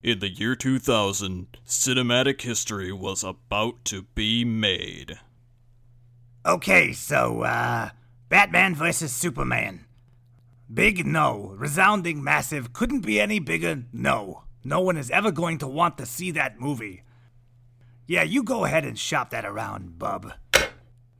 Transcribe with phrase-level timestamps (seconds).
[0.00, 5.18] In the year 2000, cinematic history was about to be made.
[6.46, 7.90] Okay, so, uh,
[8.28, 9.86] Batman versus Superman.
[10.72, 11.52] Big no.
[11.56, 12.72] Resounding massive.
[12.72, 14.44] Couldn't be any bigger no.
[14.62, 17.02] No one is ever going to want to see that movie.
[18.06, 20.32] Yeah, you go ahead and shop that around, bub.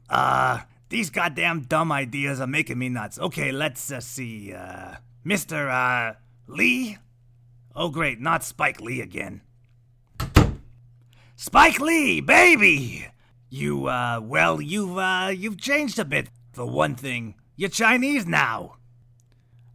[0.08, 3.18] Uh, these goddamn dumb ideas are making me nuts.
[3.18, 4.54] Okay, let's uh, see.
[4.54, 5.68] Uh, Mr.
[5.68, 6.14] Uh,
[6.46, 6.98] Lee?
[7.80, 9.40] Oh, great, not Spike Lee again.
[11.36, 13.06] Spike Lee, baby!
[13.50, 16.28] You, uh, well, you've, uh, you've changed a bit.
[16.52, 18.78] For one thing, you're Chinese now.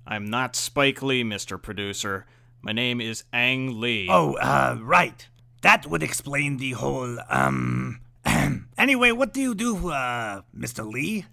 [0.05, 1.59] I'm not Spike Lee, Mr.
[1.59, 2.25] Producer.
[2.61, 4.09] My name is Ang Lee.
[4.11, 5.25] Oh, uh, right.
[5.61, 8.01] That would explain the whole, um.
[8.77, 10.85] anyway, what do you do, uh, Mr.
[10.85, 11.25] Lee?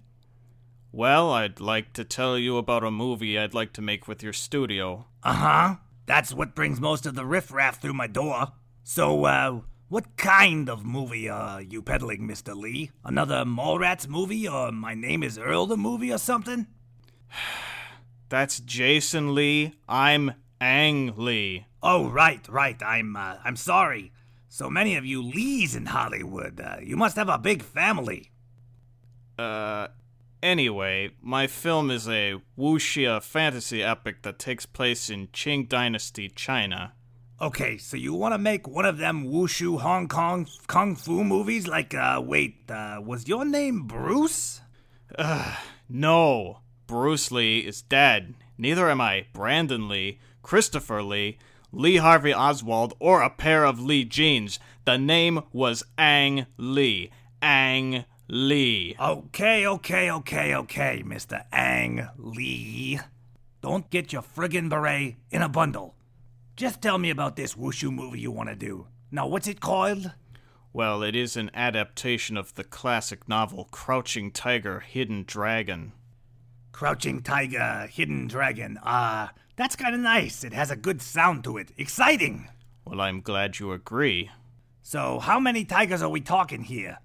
[0.93, 4.31] Well, I'd like to tell you about a movie I'd like to make with your
[4.31, 5.07] studio.
[5.21, 5.75] Uh huh.
[6.05, 8.53] That's what brings most of the riffraff through my door.
[8.83, 12.55] So, uh, what kind of movie are you peddling, Mr.
[12.55, 12.91] Lee?
[13.03, 16.67] Another Mallrats movie, or My Name is Earl the movie, or something?
[18.29, 19.73] That's Jason Lee.
[19.87, 21.65] I'm Ang Lee.
[21.83, 22.81] Oh, right, right.
[22.81, 24.11] I'm, uh, I'm sorry.
[24.47, 26.59] So many of you Lees in Hollywood.
[26.59, 28.31] Uh, you must have a big family.
[29.37, 29.87] Uh,
[30.43, 36.93] anyway, my film is a wuxia fantasy epic that takes place in Qing Dynasty, China.
[37.41, 41.67] Okay, so you want to make one of them wushu Hong Kong kung fu movies?
[41.67, 44.61] Like, uh, wait, uh, was your name Bruce?
[45.17, 45.57] Ugh,
[45.89, 48.35] no, Bruce Lee is dead.
[48.57, 51.39] Neither am I Brandon Lee, Christopher Lee,
[51.71, 54.59] Lee Harvey Oswald, or a pair of Lee jeans.
[54.85, 57.09] The name was Ang Lee.
[57.41, 58.95] Ang Lee.
[58.97, 61.43] Okay, okay, okay, okay, Mr.
[61.51, 62.97] Ang Lee.
[63.61, 65.95] Don't get your friggin' beret in a bundle.
[66.55, 68.87] Just tell me about this wushu movie you want to do.
[69.11, 70.13] Now, what's it called?
[70.71, 75.91] Well, it is an adaptation of the classic novel Crouching Tiger, Hidden Dragon.
[76.71, 78.79] Crouching Tiger, Hidden Dragon.
[78.81, 80.45] Ah, that's kind of nice.
[80.45, 81.73] It has a good sound to it.
[81.77, 82.47] Exciting.
[82.85, 84.31] Well, I'm glad you agree.
[84.83, 86.99] So, how many tigers are we talking here?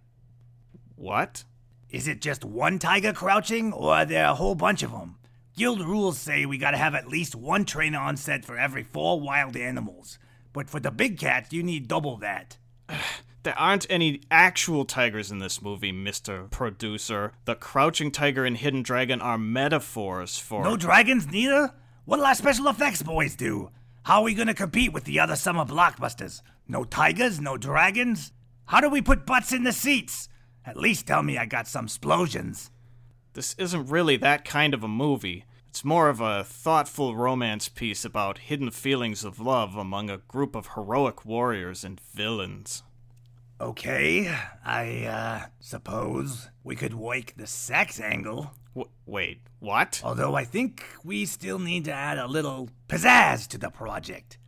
[0.97, 1.45] What?
[1.91, 5.17] Is it just one tiger crouching, or are there a whole bunch of them?
[5.57, 9.21] Guild rules say we gotta have at least one trainer on set for every four
[9.21, 10.19] wild animals.
[10.53, 12.57] But for the big cats, you need double that.
[13.43, 16.51] There aren't any actual tigers in this movie, Mr.
[16.51, 17.31] Producer.
[17.45, 20.65] The Crouching Tiger and Hidden Dragon are metaphors for.
[20.65, 21.73] No dragons, neither?
[22.07, 23.71] What'll our special effects boys do?
[24.03, 26.43] How are we gonna compete with the other summer blockbusters?
[26.67, 28.33] No tigers, no dragons?
[28.65, 30.29] How do we put butts in the seats?
[30.67, 32.71] At least tell me I got some explosions.
[33.35, 35.45] This isn't really that kind of a movie.
[35.69, 40.57] It's more of a thoughtful romance piece about hidden feelings of love among a group
[40.57, 42.83] of heroic warriors and villains.
[43.61, 44.35] Okay,
[44.65, 48.53] I, uh, suppose we could work the sex angle.
[48.75, 50.01] W- wait, what?
[50.05, 54.39] Although I think we still need to add a little pizzazz to the project.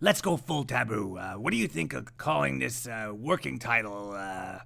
[0.00, 1.18] Let's go full taboo.
[1.18, 4.12] Uh, what do you think of calling this uh, working title?
[4.12, 4.58] Uh,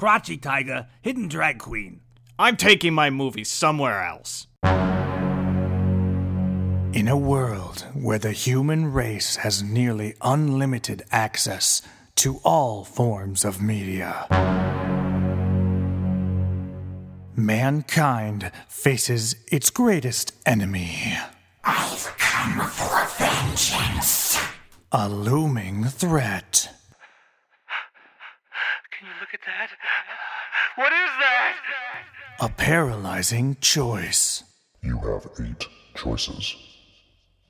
[0.00, 2.00] Crotchy Tiger, Hidden Drag Queen.
[2.38, 4.46] I'm taking my movie somewhere else.
[6.94, 11.82] In a world where the human race has nearly unlimited access
[12.14, 14.26] to all forms of media,
[17.36, 21.12] mankind faces its greatest enemy.
[21.62, 24.38] I've come for vengeance.
[24.92, 26.70] A looming threat.
[29.30, 29.70] Can you look at that?
[30.76, 31.56] What is that?
[32.40, 34.42] A paralyzing choice.
[34.82, 36.56] You have eight choices.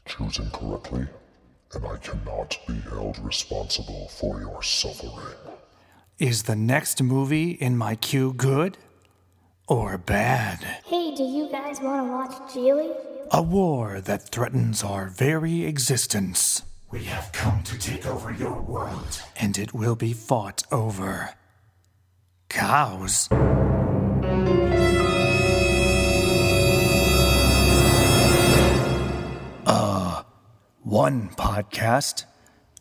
[0.06, 1.06] Choose incorrectly,
[1.72, 5.36] and I cannot be held responsible for your suffering.
[6.18, 8.76] Is the next movie in my queue good
[9.66, 10.58] or bad?
[10.84, 12.94] Hey, do you guys want to watch Gigli?
[13.30, 16.62] A war that threatens our very existence.
[16.90, 21.30] We have come to take over your world, and it will be fought over
[22.50, 23.28] cows.
[29.66, 30.22] Uh,
[30.82, 32.24] one podcast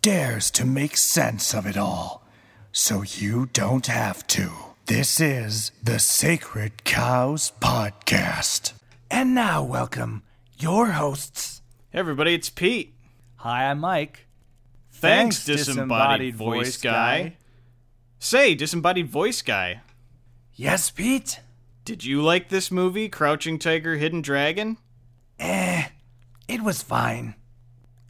[0.02, 2.26] dares to make sense of it all,
[2.72, 4.50] so you don't have to.
[4.88, 8.74] This is the Sacred Cows Podcast.
[9.12, 10.24] And now, welcome
[10.58, 11.62] your hosts.
[11.92, 12.96] Hey everybody, it's Pete.
[13.38, 14.26] Hi, I'm Mike.
[14.92, 17.38] Thanks, disembodied, voice, guy.
[18.20, 19.82] Say, disembodied voice guy.
[20.54, 21.40] Yes, Pete?
[21.86, 24.78] Did you like this movie, Crouching Tiger, Hidden Dragon?
[25.40, 25.86] Eh,
[26.50, 27.36] it was fine.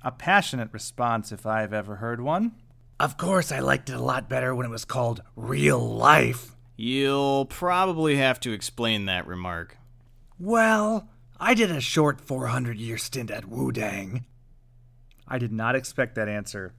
[0.03, 2.53] A passionate response, if I've ever heard one.
[2.99, 6.55] Of course, I liked it a lot better when it was called Real Life.
[6.75, 9.77] You'll probably have to explain that remark.
[10.39, 11.07] Well,
[11.39, 14.25] I did a short 400 year stint at Wu Dang.
[15.27, 16.73] I did not expect that answer.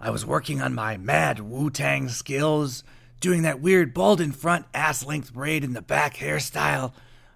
[0.00, 2.84] I was working on my mad Wu Tang skills,
[3.20, 6.92] doing that weird bald in front, ass length braid in the back hairstyle,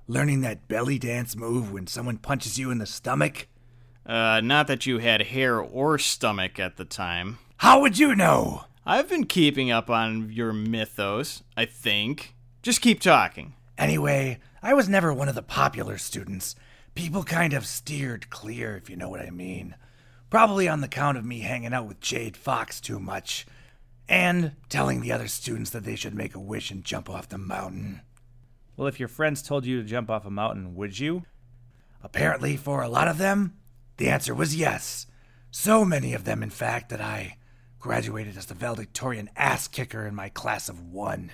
[0.07, 3.47] learning that belly dance move when someone punches you in the stomach.
[4.05, 7.39] Uh, not that you had hair or stomach at the time.
[7.59, 8.65] How would you know?
[8.87, 12.35] I've been keeping up on your mythos, I think.
[12.63, 13.55] Just keep talking.
[13.77, 16.57] Anyway, I was never one of the popular students.
[16.95, 19.75] People kind of steered clear, if you know what I mean.
[20.31, 23.47] Probably on the count of me hanging out with Jade Fox too much.
[24.09, 27.39] And telling the other students that they should make a wish and jump off the
[27.39, 28.01] mountain.
[28.77, 31.25] Well, if your friends told you to jump off a mountain, would you?
[32.03, 33.59] Apparently, for a lot of them,
[33.97, 35.07] the answer was yes.
[35.51, 37.37] So many of them, in fact, that I
[37.79, 41.33] graduated as the valedictorian ass kicker in my class of one.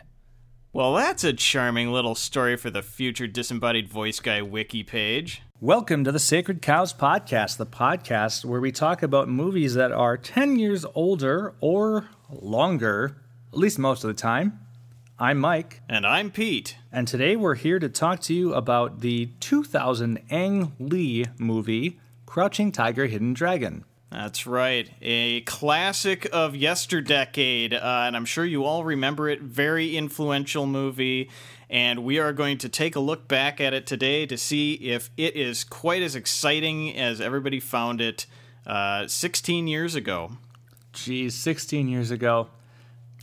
[0.72, 5.42] Well, that's a charming little story for the future disembodied voice guy wiki page.
[5.60, 10.16] Welcome to the Sacred Cows Podcast, the podcast where we talk about movies that are
[10.16, 13.16] 10 years older or longer,
[13.52, 14.58] at least most of the time.
[15.16, 16.76] I'm Mike, And I'm Pete.
[16.90, 22.72] and today we're here to talk to you about the 2000 Ang Lee movie, Crouching
[22.72, 23.84] Tiger, Hidden Dragon.
[24.10, 24.90] That's right.
[25.02, 29.40] A classic of yesterdecade, uh, and I'm sure you all remember it.
[29.40, 31.30] Very influential movie,
[31.74, 35.10] and we are going to take a look back at it today to see if
[35.16, 38.26] it is quite as exciting as everybody found it
[38.64, 40.30] uh, 16 years ago.
[40.92, 42.46] Geez, 16 years ago.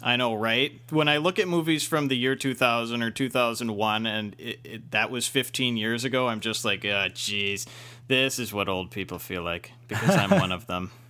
[0.02, 0.82] I know, right?
[0.90, 5.10] When I look at movies from the year 2000 or 2001, and it, it, that
[5.10, 7.66] was 15 years ago, I'm just like, uh, geez,
[8.10, 10.92] this is what old people feel like because I'm one of them.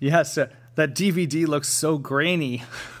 [0.00, 0.46] Yes, uh,
[0.76, 2.62] that DVD looks so grainy.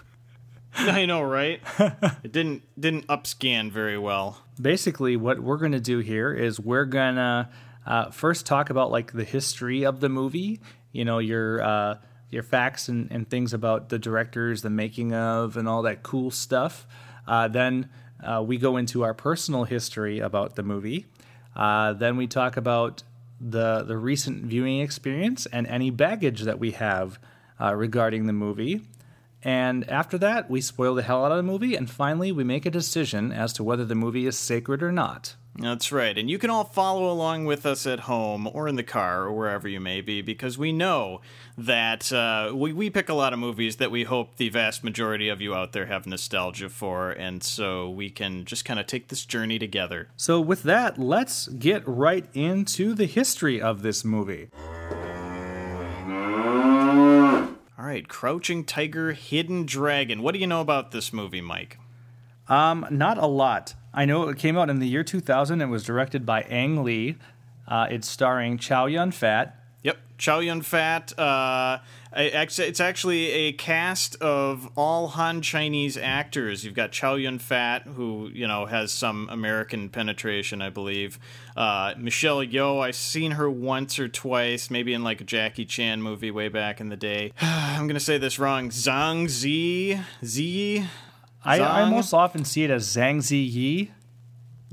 [0.94, 1.60] I know, right?
[2.22, 4.38] it didn't didn't upscan very well.
[4.60, 7.48] basically what we're going to do here is we're going to
[7.86, 10.60] uh, first talk about like the history of the movie
[10.92, 11.94] you know your uh,
[12.30, 16.30] your facts and, and things about the directors the making of and all that cool
[16.30, 16.86] stuff
[17.26, 17.88] uh, then
[18.22, 21.06] uh, we go into our personal history about the movie
[21.56, 23.02] uh, then we talk about
[23.40, 27.18] the the recent viewing experience and any baggage that we have
[27.60, 28.82] uh, regarding the movie
[29.42, 32.66] and after that, we spoil the hell out of the movie, and finally, we make
[32.66, 35.36] a decision as to whether the movie is sacred or not.
[35.60, 36.16] That's right.
[36.16, 39.32] And you can all follow along with us at home or in the car or
[39.32, 41.20] wherever you may be because we know
[41.56, 45.28] that uh, we, we pick a lot of movies that we hope the vast majority
[45.28, 47.10] of you out there have nostalgia for.
[47.10, 50.08] And so we can just kind of take this journey together.
[50.16, 54.50] So, with that, let's get right into the history of this movie.
[57.78, 60.20] All right, Crouching Tiger, Hidden Dragon.
[60.20, 61.78] What do you know about this movie, Mike?
[62.48, 63.74] Um, not a lot.
[63.94, 67.18] I know it came out in the year 2000 and was directed by Ang Lee.
[67.68, 69.62] Uh, it's starring Chow Yun Fat.
[69.84, 71.16] Yep, Chow Yun Fat.
[71.16, 71.78] Uh,
[72.12, 76.64] it's actually a cast of all Han Chinese actors.
[76.64, 81.18] You've got Chow Yun Fat, who you know has some American penetration, I believe.
[81.56, 86.00] Uh, Michelle Yeoh, I've seen her once or twice, maybe in like a Jackie Chan
[86.02, 87.32] movie way back in the day.
[87.40, 88.70] I'm gonna say this wrong.
[88.70, 90.86] Zhang Zi Zi.
[91.44, 93.92] I, I most often see it as Zhang Zi Yi.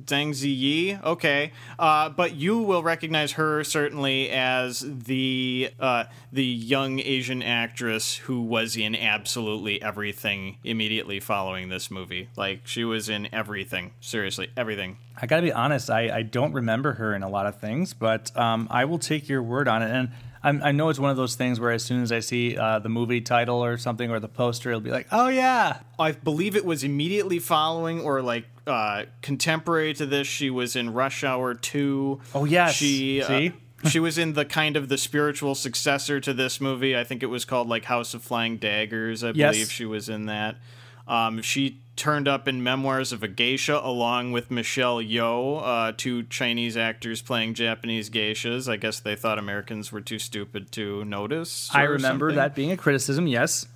[0.05, 1.01] Zhang Ziyi.
[1.03, 8.17] Okay, uh, but you will recognize her certainly as the uh, the young Asian actress
[8.17, 12.29] who was in absolutely everything immediately following this movie.
[12.35, 13.91] Like she was in everything.
[13.99, 14.97] Seriously, everything.
[15.19, 18.35] I gotta be honest, I, I don't remember her in a lot of things, but
[18.37, 19.89] um, I will take your word on it.
[19.89, 20.09] And
[20.43, 22.77] I'm, I know it's one of those things where as soon as I see uh,
[22.79, 26.55] the movie title or something or the poster, it'll be like, oh yeah, I believe
[26.55, 30.27] it was immediately following or like uh, contemporary to this.
[30.27, 32.21] She was in Rush Hour Two.
[32.33, 32.73] Oh, yes.
[32.75, 33.49] she uh,
[33.89, 36.97] she was in the kind of the spiritual successor to this movie.
[36.97, 39.23] I think it was called like House of Flying Daggers.
[39.23, 39.53] I Yes.
[39.55, 40.55] believe she was in that.
[41.07, 46.23] Um, she turned up in Memoirs of a Geisha along with Michelle Yeoh, uh, two
[46.23, 48.67] Chinese actors playing Japanese geishas.
[48.67, 51.69] I guess they thought Americans were too stupid to notice.
[51.73, 52.37] I remember something.
[52.37, 53.27] that being a criticism.
[53.27, 53.67] Yes,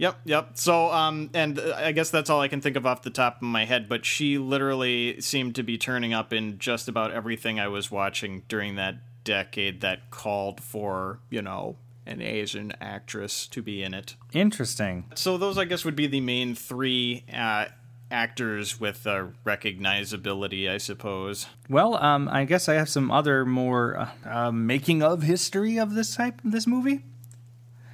[0.00, 0.50] Yep, yep.
[0.54, 3.36] So, um, and uh, I guess that's all I can think of off the top
[3.36, 3.86] of my head.
[3.86, 8.42] But she literally seemed to be turning up in just about everything I was watching
[8.48, 11.76] during that decade that called for, you know,
[12.06, 14.16] an Asian actress to be in it.
[14.32, 15.04] interesting.
[15.14, 17.66] So those, I guess, would be the main three uh,
[18.10, 21.46] actors with uh, recognizability, I suppose.
[21.68, 25.94] Well, um, I guess I have some other more uh, uh, making of history of
[25.94, 27.04] this type this movie.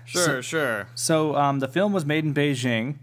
[0.06, 0.88] Sure, sure.
[0.94, 2.96] So um, the film was made in Beijing.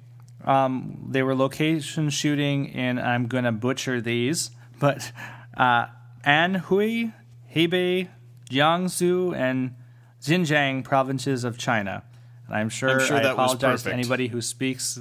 [0.44, 5.12] Um, they were location shooting in I'm gonna butcher these, but
[5.56, 5.88] uh,
[6.26, 7.14] Anhui,
[7.54, 8.10] Hebei,
[8.50, 9.76] Jiangsu, and
[10.22, 12.04] Xinjiang provinces of China.
[12.48, 15.00] And I'm sure, I'm sure I apologize to anybody who speaks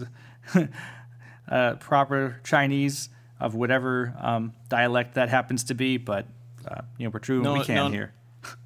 [1.49, 3.09] uh, proper Chinese
[3.41, 6.27] of whatever um, dialect that happens to be, but
[6.69, 7.89] uh, you know we're true No, we can no.
[7.89, 8.13] here.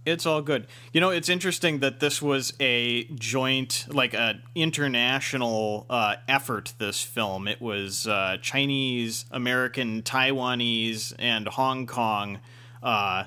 [0.05, 0.67] It's all good.
[0.93, 6.75] You know, it's interesting that this was a joint, like a international uh, effort.
[6.79, 12.41] This film, it was uh, Chinese, American, Taiwanese, and Hong Kong.
[12.83, 13.25] Uh,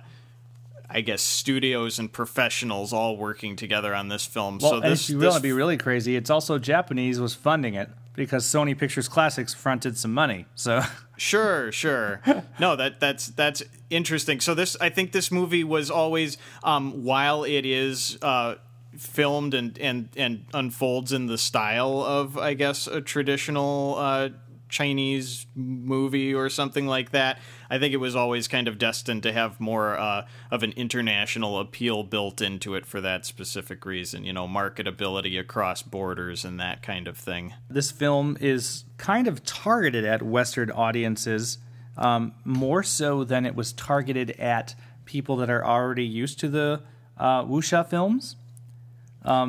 [0.91, 4.58] I guess studios and professionals all working together on this film.
[4.60, 7.36] Well, so this, if you this want to be really crazy, it's also Japanese was
[7.36, 10.45] funding it because Sony Pictures Classics fronted some money.
[10.53, 10.81] So
[11.15, 12.21] Sure, sure.
[12.59, 14.41] No, that that's that's interesting.
[14.41, 18.55] So this, I think, this movie was always, um, while it is uh,
[18.97, 24.29] filmed and and and unfolds in the style of, I guess, a traditional uh,
[24.69, 27.39] Chinese movie or something like that.
[27.69, 31.59] I think it was always kind of destined to have more uh, of an international
[31.59, 34.23] appeal built into it for that specific reason.
[34.23, 37.53] You know, marketability across borders and that kind of thing.
[37.69, 41.57] this film is kind of targeted at Western audiences
[41.97, 46.81] um, more so than it was targeted at people that are already used to the
[47.17, 48.35] uh, wuxia films.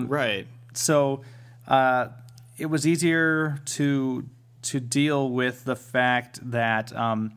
[0.08, 0.46] Right.
[0.74, 1.22] so
[1.68, 2.08] uh,
[2.58, 4.28] it was easier to
[4.62, 7.32] to deal with the fact that um,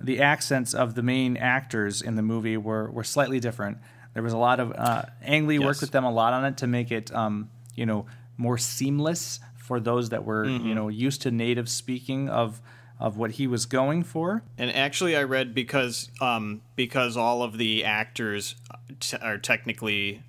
[0.00, 3.78] the accents of the main actors in the movie were, were slightly different.
[4.14, 6.56] There was a lot of uh, Ang Lee worked with them a lot on it
[6.58, 8.06] to make it um, you know
[8.38, 12.62] more seamless for those that were you know used to native speaking of
[12.98, 14.42] of what he was going for.
[14.56, 18.56] And actually, I read because um, because all of the actors
[19.00, 20.22] t- are technically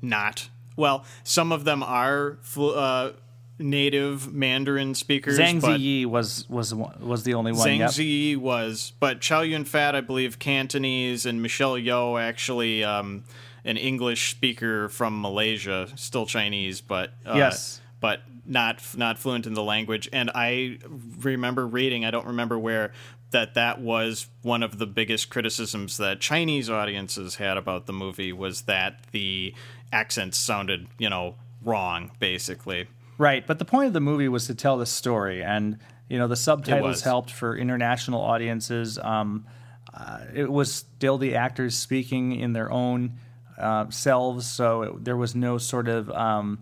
[0.00, 1.04] not well.
[1.22, 3.12] Some of them are flu- uh,
[3.58, 5.38] native Mandarin speakers.
[5.38, 7.66] Zhang Ziyi was was one- was the only one.
[7.66, 7.90] Zhang yep.
[7.90, 13.24] Ziyi was, but Chow Yun Fat, I believe, Cantonese, and Michelle Yeoh actually um,
[13.64, 17.80] an English speaker from Malaysia, still Chinese, but uh, Yes.
[18.00, 20.08] but not not fluent in the language.
[20.12, 20.78] And I
[21.20, 22.92] remember reading, I don't remember where,
[23.30, 28.32] that that was one of the biggest criticisms that Chinese audiences had about the movie
[28.32, 29.54] was that the
[29.92, 32.86] accents sounded, you know, wrong, basically.
[33.18, 35.78] Right, but the point of the movie was to tell the story, and
[36.08, 38.98] you know the subtitles helped for international audiences.
[38.98, 39.46] Um,
[39.92, 43.14] uh, it was still the actors speaking in their own
[43.56, 46.58] uh, selves, so it, there was no sort of um,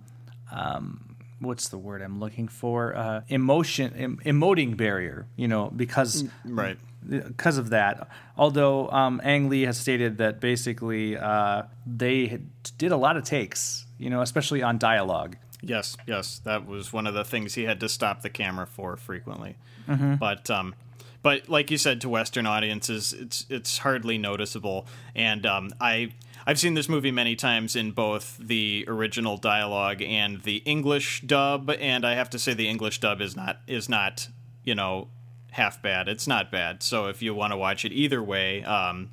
[0.51, 2.95] um, what's the word I'm looking for?
[2.95, 5.27] Uh, emotion, em- emoting barrier.
[5.37, 6.77] You know, because Right.
[7.09, 8.09] because of that.
[8.37, 13.25] Although um, Ang Lee has stated that basically uh, they had- did a lot of
[13.25, 15.37] takes, you know, especially on dialogue.
[15.63, 18.97] Yes, yes, that was one of the things he had to stop the camera for
[18.97, 19.57] frequently.
[19.89, 20.17] Mm-hmm.
[20.17, 20.75] But um,
[21.23, 24.87] but like you said, to Western audiences, it's it's hardly noticeable.
[25.15, 26.15] And um, I
[26.47, 31.71] I've seen this movie many times in both the original dialogue and the English dub,
[31.71, 34.29] and I have to say the English dub is not is not
[34.65, 35.09] you know
[35.53, 36.09] half bad.
[36.09, 36.83] It's not bad.
[36.83, 39.11] So if you want to watch it either way, um,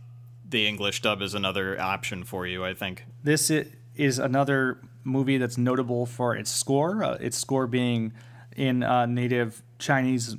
[0.48, 2.65] the English dub is another option for you.
[2.65, 3.06] I think.
[3.24, 3.51] This
[3.96, 7.03] is another movie that's notable for its score.
[7.03, 8.13] Uh, its score being
[8.56, 10.36] in uh, native Chinese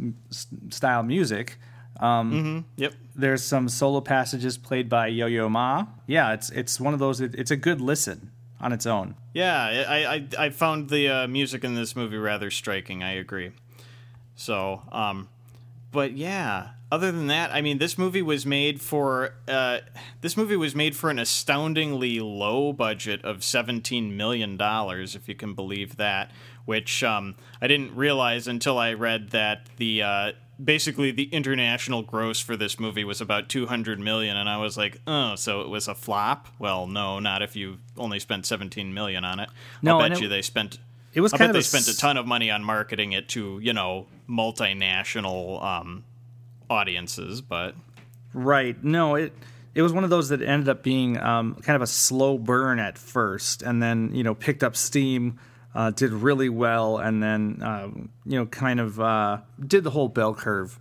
[0.70, 1.58] style music.
[2.00, 2.94] Yep.
[3.14, 5.86] There's some solo passages played by Yo Yo Ma.
[6.06, 7.20] Yeah, it's it's one of those.
[7.20, 9.14] It, it's a good listen on its own.
[9.34, 13.02] Yeah, I I, I found the uh, music in this movie rather striking.
[13.02, 13.52] I agree.
[14.34, 15.28] So, um,
[15.90, 16.70] but yeah.
[16.92, 19.78] Other than that, I mean, this movie was made for uh,
[20.22, 25.36] this movie was made for an astoundingly low budget of seventeen million dollars, if you
[25.36, 26.32] can believe that.
[26.64, 30.32] Which um, I didn't realize until I read that the uh,
[30.62, 34.76] basically the international gross for this movie was about two hundred million, and I was
[34.76, 36.48] like, oh, so it was a flop?
[36.58, 39.48] Well, no, not if you only spent seventeen million on it.
[39.80, 40.78] No, I'll and bet it- you they spent.
[41.12, 43.12] It was I kind bet of they a spent a ton of money on marketing
[43.12, 46.04] it to you know multinational um,
[46.68, 47.74] audiences, but
[48.32, 48.82] Right.
[48.82, 49.32] No, it
[49.74, 52.78] it was one of those that ended up being um, kind of a slow burn
[52.78, 55.38] at first, and then you know picked up steam,
[55.74, 60.08] uh, did really well, and then um, you know kind of uh, did the whole
[60.08, 60.78] bell curve.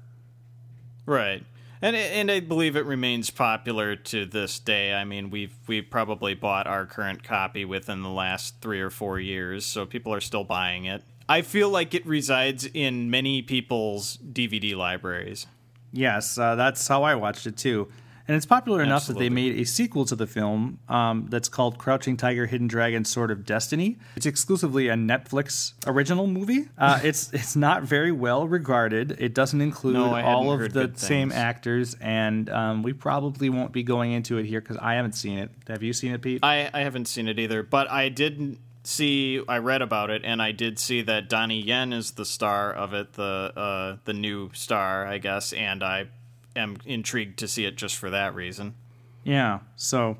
[1.05, 1.43] right.
[1.81, 4.93] And and I believe it remains popular to this day.
[4.93, 9.17] I mean, we've we probably bought our current copy within the last three or four
[9.17, 11.03] years, so people are still buying it.
[11.29, 15.45] I feel like it resides in many people's DVD libraries.
[15.93, 17.87] Yes, uh, that's how I watched it too.
[18.27, 21.79] And it's popular enough that they made a sequel to the film um, that's called
[21.79, 23.97] Crouching Tiger, Hidden Dragon, Sword of Destiny.
[24.15, 26.67] It's exclusively a Netflix original movie.
[26.77, 29.15] Uh, it's it's not very well regarded.
[29.19, 33.81] It doesn't include No, all of the same actors, and um, we probably won't be
[33.81, 35.49] going into it here because I haven't seen it.
[35.67, 36.43] Have you seen it, Pete?
[36.43, 38.59] I, I haven't seen it either, but I did
[38.89, 39.41] see.
[39.47, 42.93] I read about it, and I did see that Donnie Yen is the star of
[42.93, 46.07] it, the uh, the new star, I guess, and I
[46.55, 48.75] am intrigued to see it just for that reason.
[49.23, 49.59] Yeah.
[49.75, 50.17] So,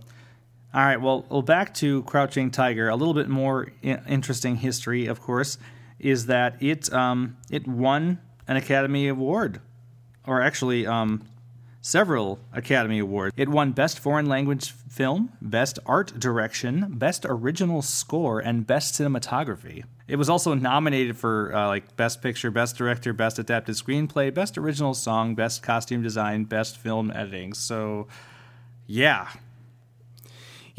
[0.74, 1.02] all right.
[1.02, 2.90] Well, well, back to Crouching Tiger.
[2.90, 5.58] A little bit more I- interesting history, of course,
[6.00, 9.62] is that it um, it won an Academy Award,
[10.26, 11.24] or actually um,
[11.82, 13.34] several Academy Awards.
[13.38, 19.84] It won Best Foreign Language Film, Best Art Direction, Best Original Score, and Best Cinematography.
[20.08, 24.58] It was also nominated for uh, like Best Picture, Best Director, Best Adapted Screenplay, Best
[24.58, 27.54] Original Song, Best Costume Design, Best Film Editing.
[27.54, 28.08] So,
[28.88, 29.30] yeah,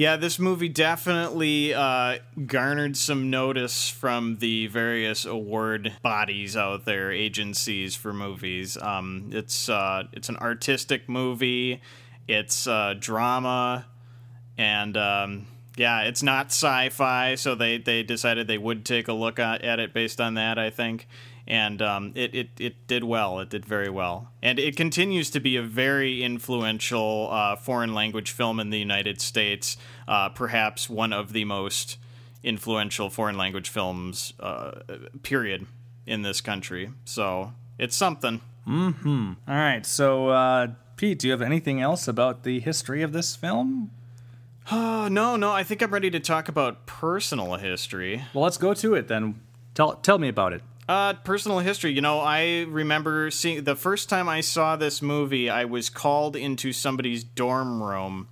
[0.00, 7.12] Yeah, this movie definitely uh, garnered some notice from the various award bodies out there,
[7.12, 8.78] agencies for movies.
[8.78, 11.82] Um, it's uh, it's an artistic movie.
[12.26, 13.84] It's uh, drama,
[14.56, 17.34] and um, yeah, it's not sci-fi.
[17.34, 20.58] So they, they decided they would take a look at, at it based on that.
[20.58, 21.08] I think.
[21.46, 23.40] And um, it, it, it did well.
[23.40, 24.30] It did very well.
[24.42, 29.20] And it continues to be a very influential uh, foreign language film in the United
[29.20, 29.76] States.
[30.06, 31.98] Uh, perhaps one of the most
[32.42, 34.80] influential foreign language films, uh,
[35.22, 35.66] period,
[36.06, 36.90] in this country.
[37.04, 38.40] So it's something.
[38.64, 39.32] Hmm.
[39.48, 39.84] All right.
[39.84, 43.90] So, uh, Pete, do you have anything else about the history of this film?
[44.70, 45.50] Oh, no, no.
[45.50, 48.24] I think I'm ready to talk about personal history.
[48.34, 49.40] Well, let's go to it then.
[49.74, 50.62] Tell tell me about it.
[50.90, 51.92] Uh, personal history.
[51.92, 56.34] You know, I remember seeing the first time I saw this movie, I was called
[56.34, 58.26] into somebody's dorm room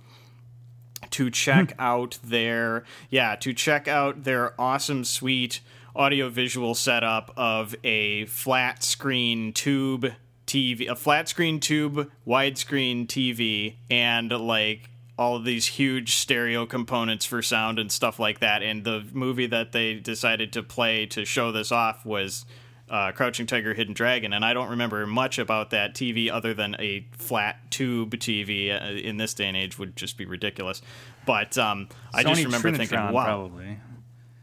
[1.11, 5.61] to check out their yeah to check out their awesome sweet
[5.95, 10.11] audiovisual setup of a flat screen tube
[10.45, 17.25] TV, a flat screen tube widescreen TV, and like all of these huge stereo components
[17.25, 18.63] for sound and stuff like that.
[18.63, 22.45] And the movie that they decided to play to show this off was
[22.89, 26.77] uh, Crouching Tiger, Hidden Dragon, and I don't remember much about that TV other than
[26.79, 28.71] a flat tube TV.
[28.73, 30.81] Uh, in this day and age, would just be ridiculous.
[31.25, 33.77] But um, I just remember thinking, "Wow, probably.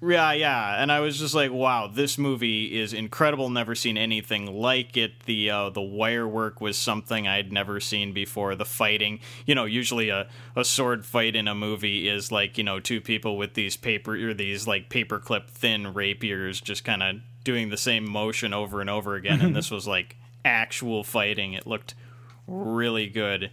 [0.02, 3.48] Yeah, yeah," and I was just like, "Wow, this movie is incredible.
[3.50, 5.20] Never seen anything like it.
[5.24, 8.54] The uh, the wire work was something I'd never seen before.
[8.54, 12.64] The fighting, you know, usually a, a sword fight in a movie is like you
[12.64, 17.16] know two people with these paper or these like paperclip thin rapiers just kind of
[17.44, 19.40] doing the same motion over and over again.
[19.40, 21.52] and this was like actual fighting.
[21.52, 21.94] It looked
[22.46, 23.50] really good,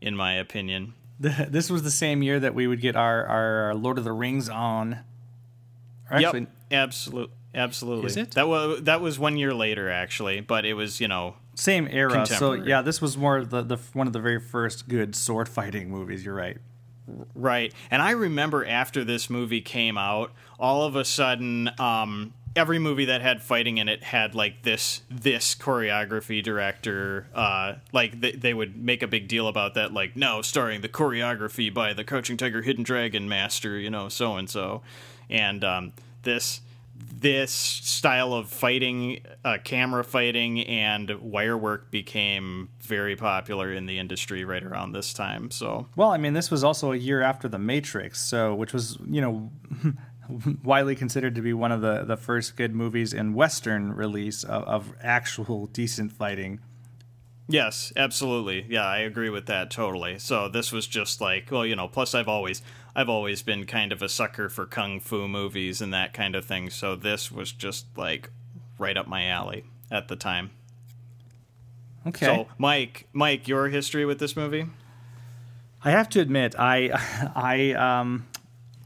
[0.00, 0.94] in my opinion.
[1.18, 4.48] This was the same year that we would get our, our Lord of the Rings
[4.48, 4.98] on.
[6.14, 8.06] Actually, yep, absolutely, absolutely.
[8.06, 8.32] Is it?
[8.32, 12.26] that was that was one year later actually, but it was you know same era.
[12.26, 15.90] So yeah, this was more the, the one of the very first good sword fighting
[15.90, 16.24] movies.
[16.24, 16.58] You're right.
[17.34, 17.72] right.
[17.90, 23.06] And I remember after this movie came out, all of a sudden, um, every movie
[23.06, 27.28] that had fighting in it had like this this choreography director.
[27.34, 30.88] Uh, like they, they would make a big deal about that, like no, starring the
[30.88, 34.82] choreography by the Crouching Tiger, Hidden Dragon master, you know, so and so,
[35.28, 36.60] and um, this
[36.96, 43.98] this style of fighting, uh, camera fighting, and wire work became very popular in the
[43.98, 45.50] industry right around this time.
[45.50, 48.98] So Well, I mean, this was also a year after The Matrix, so which was
[49.08, 49.50] you know
[50.62, 54.64] widely considered to be one of the the first good movies in Western release of,
[54.64, 56.60] of actual decent fighting.
[57.46, 58.64] Yes, absolutely.
[58.68, 60.18] Yeah, I agree with that totally.
[60.18, 62.62] So this was just like, well, you know, plus I've always
[62.96, 66.44] I've always been kind of a sucker for kung fu movies and that kind of
[66.44, 66.70] thing.
[66.70, 68.30] So this was just like
[68.78, 70.50] right up my alley at the time.
[72.06, 72.26] Okay.
[72.26, 74.66] So, Mike, Mike, your history with this movie?
[75.82, 76.90] I have to admit, I
[77.34, 78.26] I um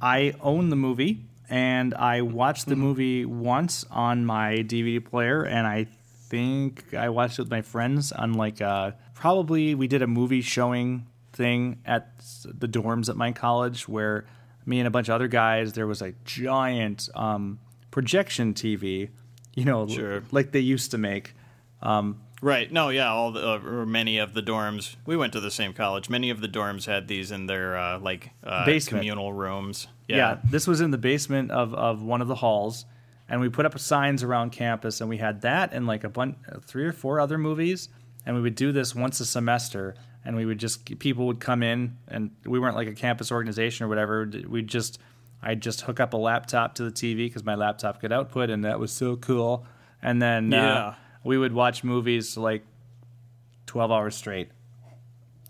[0.02, 5.66] I own the movie and I watched the movie once on my DVD player, and
[5.66, 5.86] I
[6.28, 10.40] think I watched it with my friends on like uh probably we did a movie
[10.42, 12.12] showing thing at
[12.44, 14.26] the dorms at my college where
[14.66, 17.58] me and a bunch of other guys there was a giant um
[17.90, 19.08] projection TV,
[19.54, 20.22] you know, Sure.
[20.30, 21.34] like they used to make.
[21.82, 22.70] Um, Right.
[22.70, 24.94] No, yeah, all the, uh, or many of the dorms.
[25.04, 26.08] We went to the same college.
[26.08, 29.00] Many of the dorms had these in their uh, like uh, Basement.
[29.00, 29.88] communal rooms.
[30.06, 30.16] Yeah.
[30.16, 30.38] Yeah.
[30.44, 32.84] this was in the basement of, of one of the halls,
[33.28, 36.36] and we put up signs around campus, and we had that and like a bunch,
[36.64, 37.88] three or four other movies,
[38.26, 41.62] and we would do this once a semester, and we would just people would come
[41.62, 44.30] in, and we weren't like a campus organization or whatever.
[44.48, 44.98] We'd just
[45.42, 48.64] I'd just hook up a laptop to the TV because my laptop could output, and
[48.64, 49.66] that was so cool.
[50.02, 50.74] And then Yeah.
[50.78, 52.64] uh, we would watch movies like
[53.66, 54.50] twelve hours straight.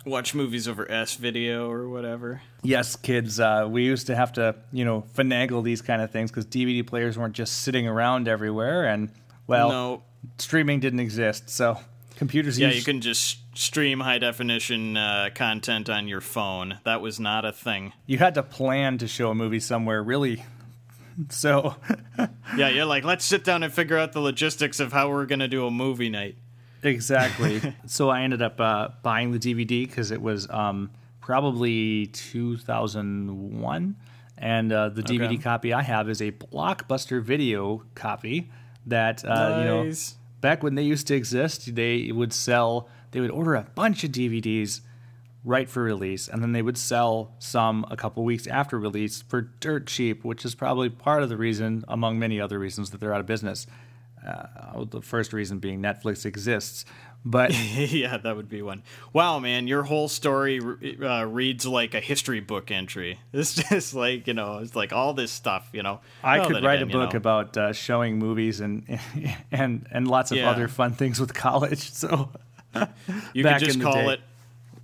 [0.04, 2.40] Watch movies over S video or whatever.
[2.62, 3.38] Yes, kids.
[3.40, 6.86] Uh, we used to have to, you know, finagle these kind of things because DVD
[6.86, 9.10] players weren't just sitting around everywhere, and
[9.46, 10.02] well, no.
[10.38, 11.78] streaming didn't exist, so
[12.16, 12.58] computers.
[12.58, 16.78] Yeah, used- you can just stream high definition uh, content on your phone.
[16.84, 17.92] That was not a thing.
[18.06, 20.44] You had to plan to show a movie somewhere, really.
[21.30, 21.74] So,
[22.56, 25.48] Yeah, you're like, let's sit down and figure out the logistics of how we're gonna
[25.48, 26.36] do a movie night.
[26.82, 27.60] Exactly.
[27.86, 33.96] so I ended up uh, buying the DVD because it was um, probably 2001,
[34.38, 35.36] and uh, the DVD Okay.
[35.38, 38.50] copy I have is a Blockbuster video copy
[38.86, 39.92] that uh, you know
[40.40, 44.12] back when they used to exist, they would sell, they would order a bunch of
[44.12, 44.80] DVDs
[45.44, 49.42] right for release, and then they would sell some a couple weeks after release for
[49.60, 53.14] dirt cheap, which is probably part of the reason, among many other reasons, that they're
[53.14, 53.66] out of business.
[54.28, 56.84] Uh, the first reason being Netflix exists.
[57.24, 58.82] But yeah, that would be one.
[59.12, 63.18] Wow, man, your whole story uh, reads like a history book entry.
[63.32, 65.68] It's just like you know, it's like all this stuff.
[65.72, 69.00] You know, I could write again, a you book know, about uh, showing movies and
[69.50, 70.50] and and lots of Yeah.
[70.50, 71.90] other fun things with college.
[71.92, 72.30] So
[73.32, 74.12] You could just call day.
[74.14, 74.20] it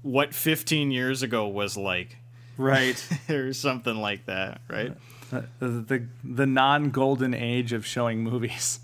[0.03, 2.17] "What 15 Years Ago Was Like,"
[2.59, 2.99] right.
[3.31, 4.93] or something like that, right?
[5.31, 8.81] the the, the non golden age of showing movies.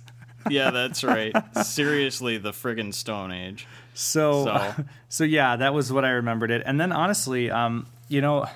[0.49, 1.35] Yeah, that's right.
[1.65, 3.67] Seriously, the friggin' Stone Age.
[3.95, 6.63] So, So- so, yeah, that was what I remembered it.
[6.65, 8.47] And then honestly, um, you know,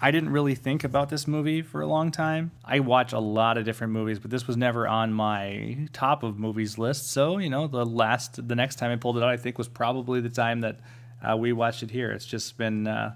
[0.00, 2.50] I didn't really think about this movie for a long time.
[2.64, 6.38] I watch a lot of different movies, but this was never on my top of
[6.38, 7.10] movies list.
[7.10, 9.68] So, you know, the last, the next time I pulled it out, I think was
[9.68, 10.80] probably the time that
[11.26, 12.10] uh, we watched it here.
[12.12, 13.14] It's just been uh,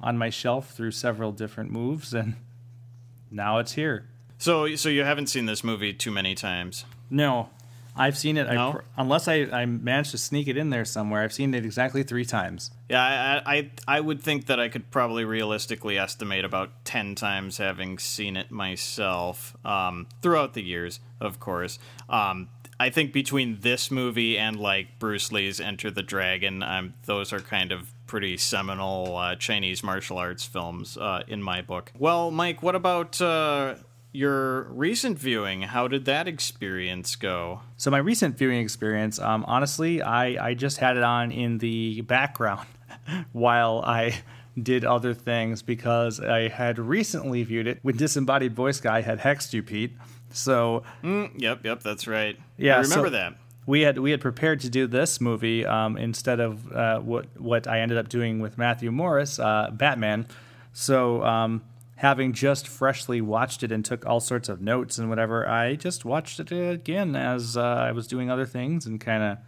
[0.00, 2.36] on my shelf through several different moves, and
[3.30, 4.08] now it's here.
[4.38, 6.84] So, so you haven't seen this movie too many times.
[7.12, 7.50] No,
[7.94, 8.48] I've seen it.
[8.48, 8.72] I No?
[8.72, 12.02] pr- unless I, I managed to sneak it in there somewhere, I've seen it exactly
[12.02, 12.70] three times.
[12.88, 13.02] Yeah,
[13.44, 17.98] I, I I would think that I could probably realistically estimate about ten times having
[17.98, 21.78] seen it myself um, throughout the years, of course.
[22.08, 22.48] Um,
[22.80, 27.40] I think between this movie and like Bruce Lee's Enter the Dragon, um, those are
[27.40, 31.92] kind of pretty seminal uh, Chinese martial arts films uh, in my book.
[31.98, 33.76] Well, Mike, what about uh,
[34.12, 35.62] your recent viewing?
[35.62, 37.60] How did that experience go?
[37.76, 42.02] So my recent viewing experience, um, honestly, I, I just had it on in the
[42.02, 42.66] background
[43.32, 44.22] while I
[44.60, 49.52] did other things because I had recently viewed it when Disembodied Voice Guy had hexed
[49.54, 49.92] you, Pete.
[50.30, 52.38] So Yep, yep, that's right.
[52.58, 53.34] Yeah, I remember so- that.
[53.66, 57.66] we had we had prepared to do this movie um, instead of uh, what what
[57.66, 60.26] I ended up doing with Matthew Morris, uh, Batman.
[60.74, 61.62] So um,
[62.02, 66.04] having just freshly watched it and took all sorts of notes and whatever, I just
[66.04, 69.38] watched it again as uh, I was doing other things and kind of,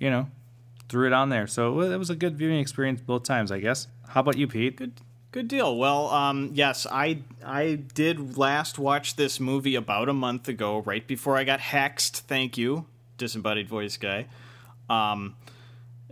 [0.00, 0.26] you know,
[0.88, 1.46] threw it on there.
[1.46, 3.88] So it was a good viewing experience both times, I guess.
[4.08, 4.76] How about you, Pete?
[4.76, 4.94] Good,
[5.32, 5.76] good deal.
[5.76, 11.06] Well, um, yes, I I did last watch this movie about a month ago, right
[11.06, 12.20] before I got hexed.
[12.20, 12.86] Thank you,
[13.18, 14.28] disembodied voice guy.
[14.88, 15.36] Um,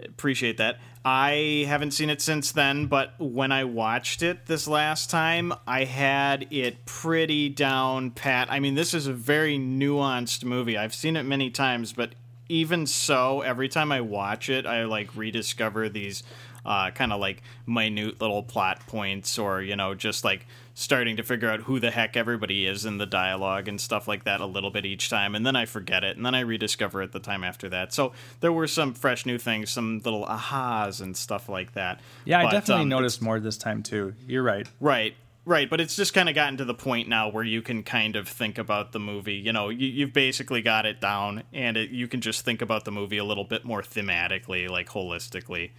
[0.05, 0.79] appreciate that.
[1.09, 5.85] I haven't seen it since then, but when I watched it this last time, I
[5.85, 8.49] had it pretty down pat.
[8.51, 10.77] I mean, this is a very nuanced movie.
[10.77, 12.17] I've seen it many times, but
[12.49, 16.25] even so, every time I watch it, I like rediscover these
[16.65, 20.45] uh, kind of like minute little plot points, or you know, just like
[20.79, 24.25] starting to figure out who the heck everybody is in the dialogue and stuff like
[24.25, 27.01] that a little bit each time, and then I forget it, and then I rediscover
[27.03, 27.95] it the time after that.
[27.95, 32.01] So there were some fresh new things, some little ahas and stuff like that.
[32.27, 34.15] Yeah, I definitely um, noticed more this time too.
[34.29, 34.69] You're right.
[34.79, 35.17] Right.
[35.47, 38.17] Right, but it's just kind of gotten to the point now where you can kind
[38.17, 39.35] of think about the movie.
[39.37, 42.85] You know, you, you've basically got it down, and it, you can just think about
[42.85, 45.71] the movie a little bit more thematically, like holistically,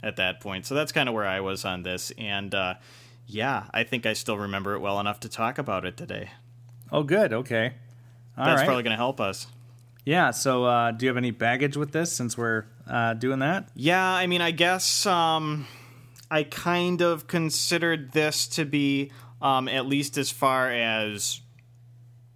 [0.00, 0.64] at that point.
[0.64, 2.74] So that's kind of where I was on this, and uh,
[3.26, 6.30] yeah, I think I still remember it well enough to talk about it today.
[6.92, 7.32] Oh, good.
[7.32, 7.72] Okay.
[8.38, 8.66] All That's right.
[8.66, 9.46] probably going to help us.
[10.04, 10.30] Yeah.
[10.30, 13.68] So, uh, do you have any baggage with this since we're uh, doing that?
[13.74, 15.66] Yeah, I mean, I guess um,
[16.30, 19.10] I kind of considered this to be,
[19.42, 21.40] um, at least as far as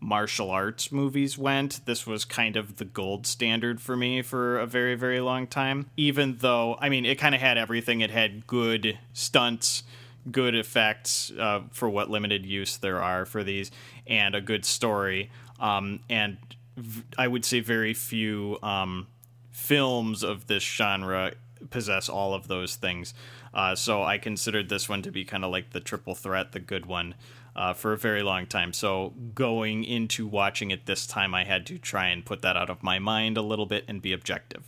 [0.00, 4.66] martial arts movies went, this was kind of the gold standard for me for a
[4.66, 5.90] very, very long time.
[5.96, 8.00] Even though, I mean, it kind of had everything.
[8.00, 9.82] It had good stunts,
[10.30, 13.70] good effects uh, for what limited use there are for these,
[14.06, 15.30] and a good story.
[15.58, 16.38] Um, and
[16.76, 19.06] v- I would say very few um,
[19.50, 21.32] films of this genre
[21.70, 23.14] possess all of those things.
[23.52, 26.60] Uh, so I considered this one to be kind of like the triple threat, the
[26.60, 27.14] good one,
[27.56, 28.72] uh, for a very long time.
[28.72, 32.70] So going into watching it this time, I had to try and put that out
[32.70, 34.64] of my mind a little bit and be objective.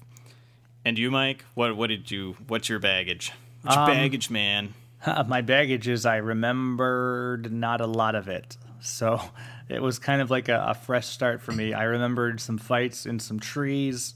[0.85, 2.37] And you, Mike, what what did you?
[2.49, 3.33] What's your baggage?
[3.63, 4.75] What's your baggage, man?
[5.27, 8.57] My baggage is I remembered not a lot of it.
[8.81, 9.21] So
[9.69, 11.73] it was kind of like a, a fresh start for me.
[11.73, 14.15] I remembered some fights in some trees,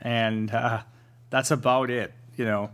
[0.00, 0.82] and uh,
[1.30, 2.70] that's about it, you know.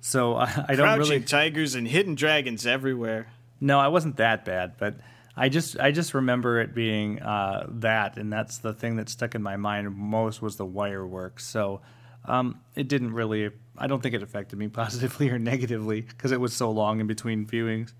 [0.00, 1.20] So I, I don't Crouching really.
[1.20, 3.28] tigers and hidden dragons everywhere.
[3.60, 4.94] No, I wasn't that bad, but
[5.36, 9.34] I just I just remember it being uh, that, and that's the thing that stuck
[9.34, 11.40] in my mind most was the wire work.
[11.40, 11.80] So
[12.24, 13.50] um, it didn't really.
[13.78, 17.06] I don't think it affected me positively or negatively because it was so long in
[17.06, 17.92] between viewings.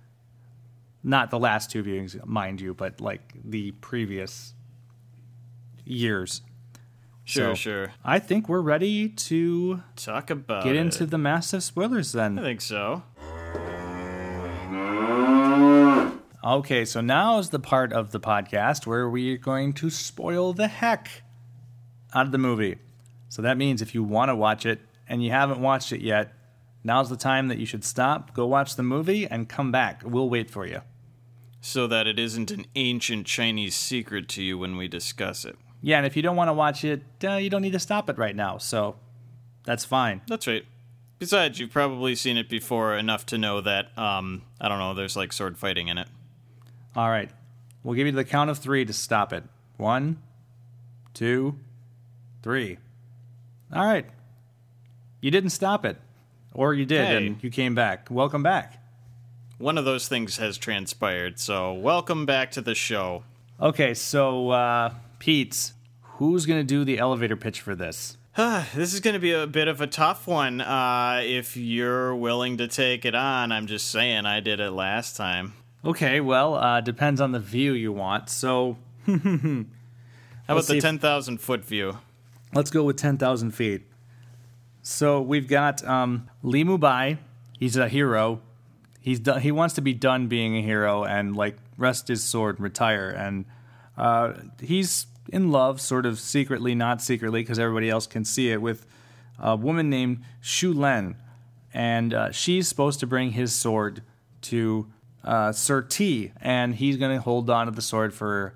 [1.05, 4.53] Not the last two viewings, mind you, but like the previous
[5.85, 6.43] years.
[7.25, 7.93] Sure, So, sure.
[8.05, 10.79] I think we're ready to Talk about get it.
[10.79, 12.39] into the massive spoilers then.
[12.39, 13.03] I think so.
[16.45, 20.69] Okay, so now is the part of the podcast where we're going to spoil the
[20.69, 21.23] heck
[22.15, 22.77] out of the movie.
[23.29, 26.33] So that means if you want to watch it and you haven't watched it yet,
[26.85, 30.03] now's the time that you should stop, go watch the movie, and come back.
[30.05, 30.83] We'll wait for you.
[31.61, 35.57] So that it isn't an ancient Chinese secret to you when we discuss it.
[35.81, 38.09] Yeah, and if you don't want to watch it, uh, you don't need to stop
[38.09, 38.59] it right now.
[38.59, 38.97] So
[39.65, 40.23] that's fine.
[40.29, 40.65] That's right.
[41.19, 45.17] Besides, you've probably seen it before enough to know that, um, I don't know, there's
[45.17, 46.09] like sword fighting in it.
[46.95, 47.31] All right.
[47.83, 49.45] We'll give you the count of three to stop it.
[49.77, 50.23] One,
[51.15, 51.59] two,
[52.43, 52.79] three.
[53.73, 54.07] All right.
[55.21, 55.97] You didn't stop it.
[56.55, 57.27] Or you did, Hey.
[57.27, 58.09] and you came back.
[58.11, 58.83] Welcome back.
[59.59, 63.25] One of those things has transpired, so welcome back to the show.
[63.61, 68.17] Okay, so, uh, Pete, who's going to do the elevator pitch for this?
[68.37, 70.61] this is going to be a bit of a tough one.
[70.61, 75.17] Uh, if you're willing to take it on, I'm just saying I did it last
[75.17, 75.55] time.
[75.85, 78.31] Okay, well, uh, depends on the view you want.
[78.31, 78.77] So
[79.07, 79.65] How
[80.49, 81.99] about the 10,000 foot view?
[82.55, 83.83] let's go with 10,000 feet.
[84.91, 87.19] So we've got um, Li Mubai.
[87.59, 88.41] He's a hero.
[89.03, 92.65] He's he wants to be done being a hero and like rest his sword and
[92.65, 93.11] retire.
[93.11, 93.45] And
[93.99, 98.63] uh, he's in love, sort of secretly, not secretly, because everybody else can see it,
[98.63, 98.87] with
[99.39, 101.17] a woman named Shu Lien.
[101.75, 104.03] And uh, she's supposed to bring his sword
[104.43, 104.87] to
[105.23, 108.55] uh, Sir Te, and he's going to hold on to the sword for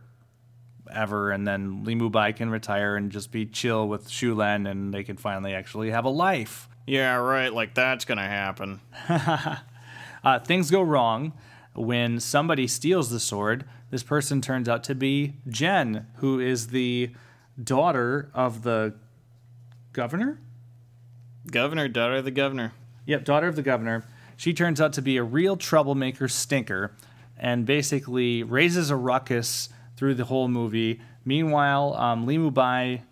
[0.94, 4.92] ever, and then Li Mubai can retire and just be chill with Shu Lien, and
[4.92, 6.68] they can finally actually have a life.
[6.86, 8.80] Yeah, right, like that's going to happen.
[10.24, 11.32] Uh, things go wrong
[11.74, 13.64] when somebody steals the sword.
[13.90, 17.10] This person turns out to be Jen, who is the
[17.62, 18.94] daughter of the
[19.92, 20.38] governor.
[21.50, 22.72] Governor, daughter of the governor.
[23.06, 24.04] Yep, daughter of the governor.
[24.36, 26.92] She turns out to be a real troublemaker stinker
[27.36, 29.68] and basically raises a ruckus
[30.02, 31.00] through the whole movie.
[31.24, 33.02] Meanwhile, um, Li Mubai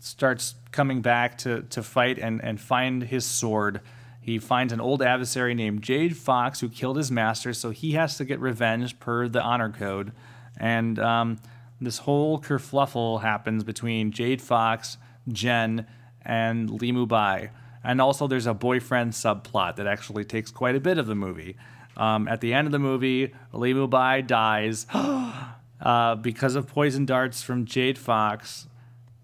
[0.00, 3.82] starts coming back to, to fight and, and find his sword.
[4.18, 8.16] He finds an old adversary named Jade Fox who killed his master, so he has
[8.16, 10.12] to get revenge per the honor code.
[10.56, 11.38] And um,
[11.82, 14.96] this whole kerfluffle happens between Jade Fox,
[15.28, 15.86] Jen,
[16.22, 17.50] and Li Mubai.
[17.84, 21.56] And also, there's a boyfriend subplot that actually takes quite a bit of the movie.
[21.94, 24.86] Um, at the end of the movie, Li Mubai dies
[25.82, 28.68] uh, because of poison darts from Jade Fox,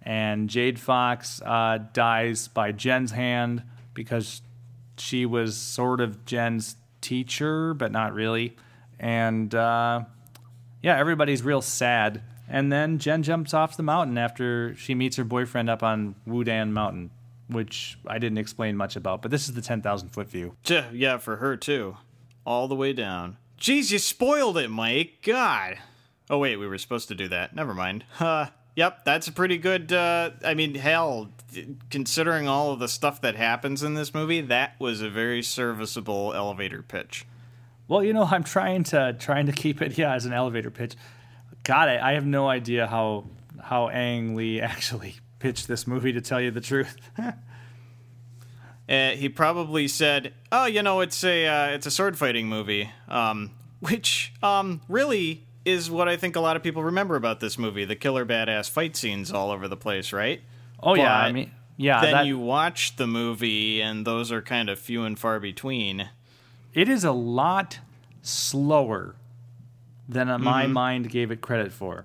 [0.02, 3.62] and Jade Fox uh, dies by Jen's hand
[3.94, 4.42] because
[4.96, 8.56] she was sort of Jen's teacher, but not really.
[8.98, 10.04] And uh,
[10.82, 12.22] yeah, everybody's real sad.
[12.48, 16.70] And then Jen jumps off the mountain after she meets her boyfriend up on Wudan
[16.70, 17.10] Mountain,
[17.48, 20.56] which I didn't explain much about, but this is the 10,000 foot view.
[20.92, 21.98] Yeah, for her too.
[22.46, 23.36] All the way down.
[23.60, 25.18] Jeez, you spoiled it, Mike.
[25.22, 25.78] God.
[26.30, 27.54] Oh wait, we were supposed to do that.
[27.54, 28.04] Never mind.
[28.20, 29.92] Uh, yep, that's a pretty good.
[29.92, 31.30] Uh, I mean, hell,
[31.90, 36.34] considering all of the stuff that happens in this movie, that was a very serviceable
[36.34, 37.26] elevator pitch.
[37.86, 40.94] Well, you know, I'm trying to trying to keep it, yeah, as an elevator pitch.
[41.64, 43.24] God, I, I have no idea how
[43.62, 46.12] how Ang Lee actually pitched this movie.
[46.12, 46.96] To tell you the truth,
[48.88, 52.90] Uh, he probably said, "Oh, you know, it's a uh, it's a sword fighting movie,"
[53.06, 57.58] um, which um, really is what I think a lot of people remember about this
[57.58, 60.40] movie: the killer badass fight scenes all over the place, right?
[60.82, 62.00] Oh yeah, I mean, yeah.
[62.00, 66.08] then that, you watch the movie, and those are kind of few and far between.
[66.72, 67.80] it is a lot
[68.22, 69.16] slower
[70.08, 70.72] than uh, my Mm-hmm.
[70.72, 72.04] mind gave it credit for.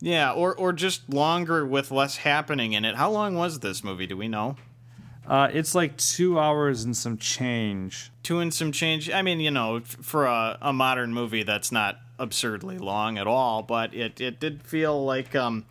[0.00, 2.96] Yeah, or or just longer with less happening in it.
[2.96, 4.06] How long was this movie?
[4.06, 4.56] Do we know?
[5.26, 8.10] Uh, it's like two hours and some change.
[8.24, 9.08] Two and some change.
[9.08, 13.26] I mean, you know, f- for a, a modern movie, that's not absurdly long at
[13.26, 13.62] all.
[13.62, 15.64] But it it did feel like um,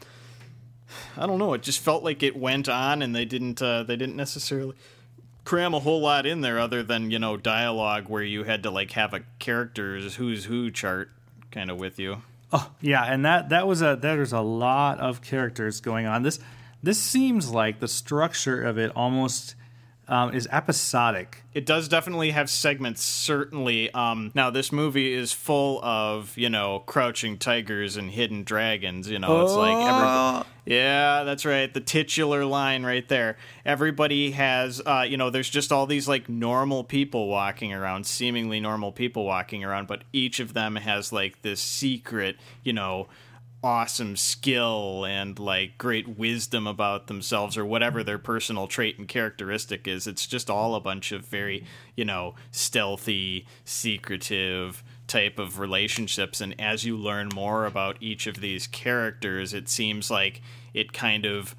[1.18, 1.54] I don't know.
[1.54, 4.76] It just felt like it went on, and they didn't uh, they didn't necessarily
[5.44, 8.72] cram a whole lot in there, other than you know dialogue where you had to
[8.72, 11.10] like have a characters who's who chart
[11.52, 12.22] kind of with you.
[12.54, 16.24] Oh yeah, and that that was a there's a lot of characters going on.
[16.24, 16.40] This
[16.84, 19.56] this seems like the structure of it almost
[20.12, 21.42] um, is episodic.
[21.54, 23.92] it does definitely have segments certainly.
[23.94, 29.20] Um now this movie is full of you know crouching tigers and hidden dragons you
[29.20, 33.38] know it's like every yeah that's right the titular line right there.
[33.66, 38.60] Everybody has uh you know there's just all these like normal people walking around seemingly
[38.60, 43.08] normal people walking around but each of them has like this secret you know
[43.64, 49.88] awesome skill and like great wisdom about themselves or whatever their personal trait and characteristic
[49.88, 50.08] is.
[50.08, 56.42] It's just all a bunch of very, you know, stealthy, secretive type of relationships.
[56.42, 60.42] And as you learn more about each of these characters, it seems like
[60.74, 61.56] it kind of.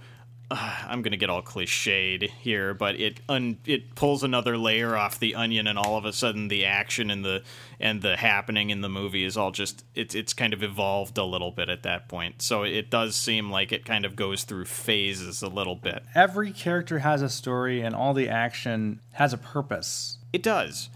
[0.53, 5.19] Uh, I'm gonna get all cliched here, but it un- it pulls another layer off
[5.19, 7.43] the onion, and all of a sudden the action and the
[7.81, 11.25] and the happening in the movie is all just it's it's kind of evolved a
[11.25, 12.43] little bit at that point.
[12.43, 16.05] So it does seem like it kind of goes through phases a little bit.
[16.15, 20.19] Every character has a story, and all the action has a purpose.
[20.33, 20.88] It does.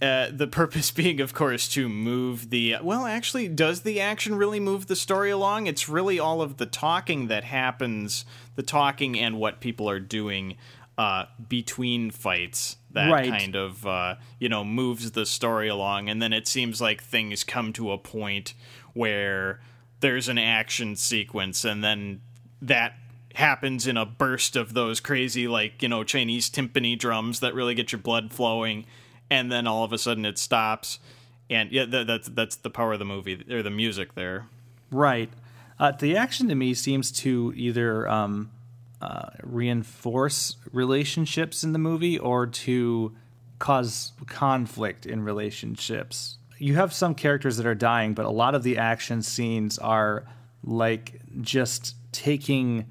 [0.00, 2.76] Uh, the purpose being, of course, to move the.
[2.82, 5.66] Well, actually, does the action really move the story along?
[5.66, 8.24] It's really all of the talking that happens,
[8.56, 10.56] the talking and what people are doing
[10.96, 13.30] uh, between fights that Right.
[13.30, 16.08] kind of, uh, you know, moves the story along.
[16.08, 18.54] And then it seems like things come to a point
[18.94, 19.60] where
[20.00, 22.20] there's an action sequence, and then
[22.62, 22.94] that
[23.34, 27.76] happens in a burst of those crazy like you know chinese timpani drums that really
[27.76, 28.84] get your blood flowing
[29.30, 30.98] and then all of a sudden it stops
[31.48, 34.46] and yeah that, that's that's the power of the movie or the music there
[34.90, 35.30] Right.
[35.78, 38.50] Uh, the action to me seems to either um,
[39.00, 43.16] uh, reinforce relationships in the movie or to
[43.58, 46.38] cause conflict in relationships.
[46.58, 50.26] You have some characters that are dying, but a lot of the action scenes are
[50.62, 52.86] like just taking,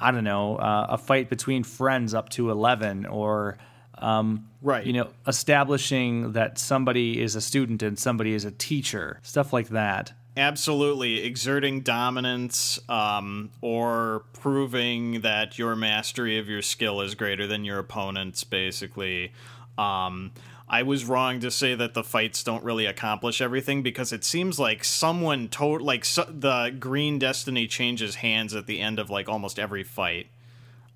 [0.00, 3.58] I don't know, uh, a fight between friends up to 11 or.
[3.98, 4.86] Um, Right.
[4.86, 9.68] You know, establishing that somebody is a student and somebody is a teacher, stuff like
[9.68, 10.12] that.
[10.36, 17.64] absolutely exerting dominance um, or proving that your mastery of your skill is greater than
[17.64, 19.32] your opponent's basically
[19.78, 20.32] um,
[20.68, 24.58] i was wrong to say that the fights don't really accomplish everything because it seems
[24.58, 29.28] like someone to- like so- the green destiny changes hands at the end of like
[29.28, 30.26] almost every fight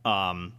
[0.05, 0.53] um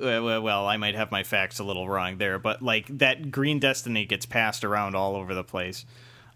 [0.00, 4.04] well, I might have my facts a little wrong there, but like that green destiny
[4.04, 5.84] gets passed around all over the place.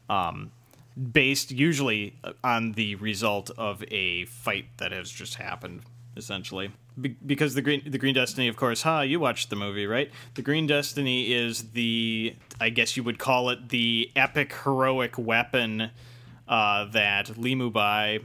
[0.09, 0.53] Um,
[1.13, 5.83] based usually on the result of a fight that has just happened,
[6.17, 6.71] essentially.
[7.01, 9.01] Be- because the green the Green Destiny, of course, huh?
[9.01, 10.11] You watched the movie, right?
[10.35, 15.91] The Green Destiny is the, I guess you would call it the epic heroic weapon
[16.47, 18.23] uh, that Li Mubai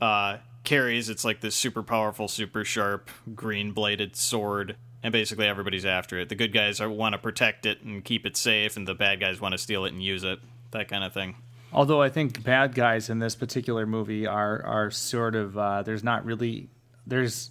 [0.00, 1.08] uh, carries.
[1.08, 4.76] It's like this super powerful, super sharp, green bladed sword.
[5.02, 6.28] And basically, everybody's after it.
[6.28, 9.40] The good guys want to protect it and keep it safe, and the bad guys
[9.40, 10.40] want to steal it and use it.
[10.72, 11.36] That kind of thing.
[11.72, 16.02] Although I think bad guys in this particular movie are are sort of uh, there's
[16.04, 16.68] not really
[17.06, 17.50] there's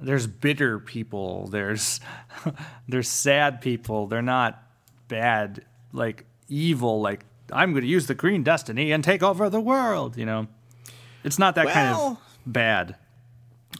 [0.00, 2.00] there's bitter people there's
[2.88, 4.62] there's sad people they're not
[5.08, 9.60] bad like evil like I'm going to use the green destiny and take over the
[9.60, 10.48] world you know
[11.24, 12.96] it's not that kind of Well- bad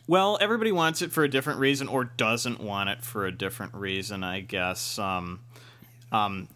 [0.09, 3.74] Well, everybody wants it for a different reason, or doesn't want it for a different
[3.74, 4.98] reason, I guess.
[4.98, 5.40] Um,
[6.12, 6.48] um,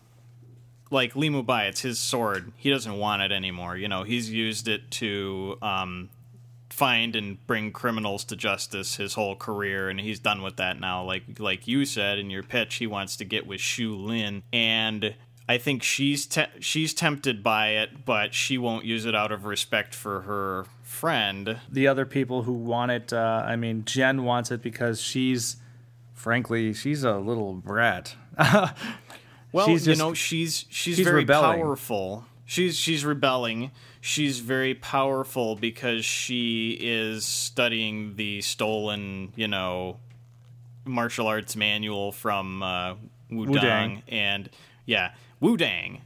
[0.90, 2.52] like Li Mubai, it's his sword.
[2.56, 3.76] He doesn't want it anymore.
[3.76, 6.10] You know, he's used it to um,
[6.68, 11.04] find and bring criminals to justice his whole career, and he's done with that now.
[11.04, 15.14] Like like you said in your pitch, he wants to get with Shu Lien, and
[15.50, 19.44] I think she's te- she's tempted by it, but she won't use it out of
[19.44, 21.58] respect for her friend.
[21.70, 25.56] the other people who want it uh, I mean Jen wants it because she's
[26.14, 28.14] frankly she's a little brat
[29.52, 31.60] Well, She's you know, she's she's, she's very rebelling.
[31.60, 32.24] powerful.
[32.44, 33.72] she's she's rebelling.
[34.00, 39.98] She's very powerful because she is studying the stolen, you know,
[40.84, 42.94] martial arts manual from uh,
[43.30, 44.02] Wudang, Wudang.
[44.08, 44.48] and
[44.86, 46.00] yeah, Wudang,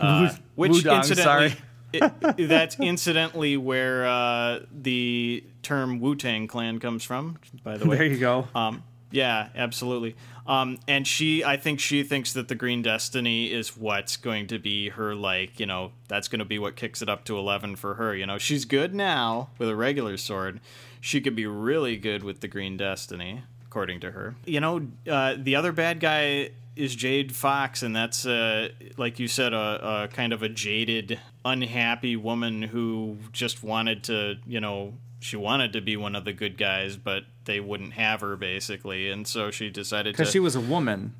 [0.00, 1.48] uh, which Wudang, incidentally.
[1.50, 1.54] sorry.
[1.92, 7.38] it- that's incidentally where uh, the term Wu Tang Clan comes from.
[7.62, 8.48] By the way, There you go.
[8.54, 10.16] um, yeah, absolutely.
[10.46, 14.58] Um, and she, I think she thinks that the Green Destiny is what's going to
[14.58, 17.76] be her, like, you know, that's going to be what kicks it up to 11
[17.76, 18.14] for her.
[18.14, 20.60] You know, she's good now with a regular sword.
[21.00, 24.34] She could be really good with the Green Destiny, according to her.
[24.44, 29.28] You know, uh, the other bad guy is Jade Fox, and that's, uh, like you
[29.28, 34.94] said, a, a kind of a jaded, unhappy woman who just wanted to, you know,
[35.20, 39.10] she wanted to be one of the good guys, but they wouldn't have her basically,
[39.10, 41.14] and so she decided to Because she was a woman.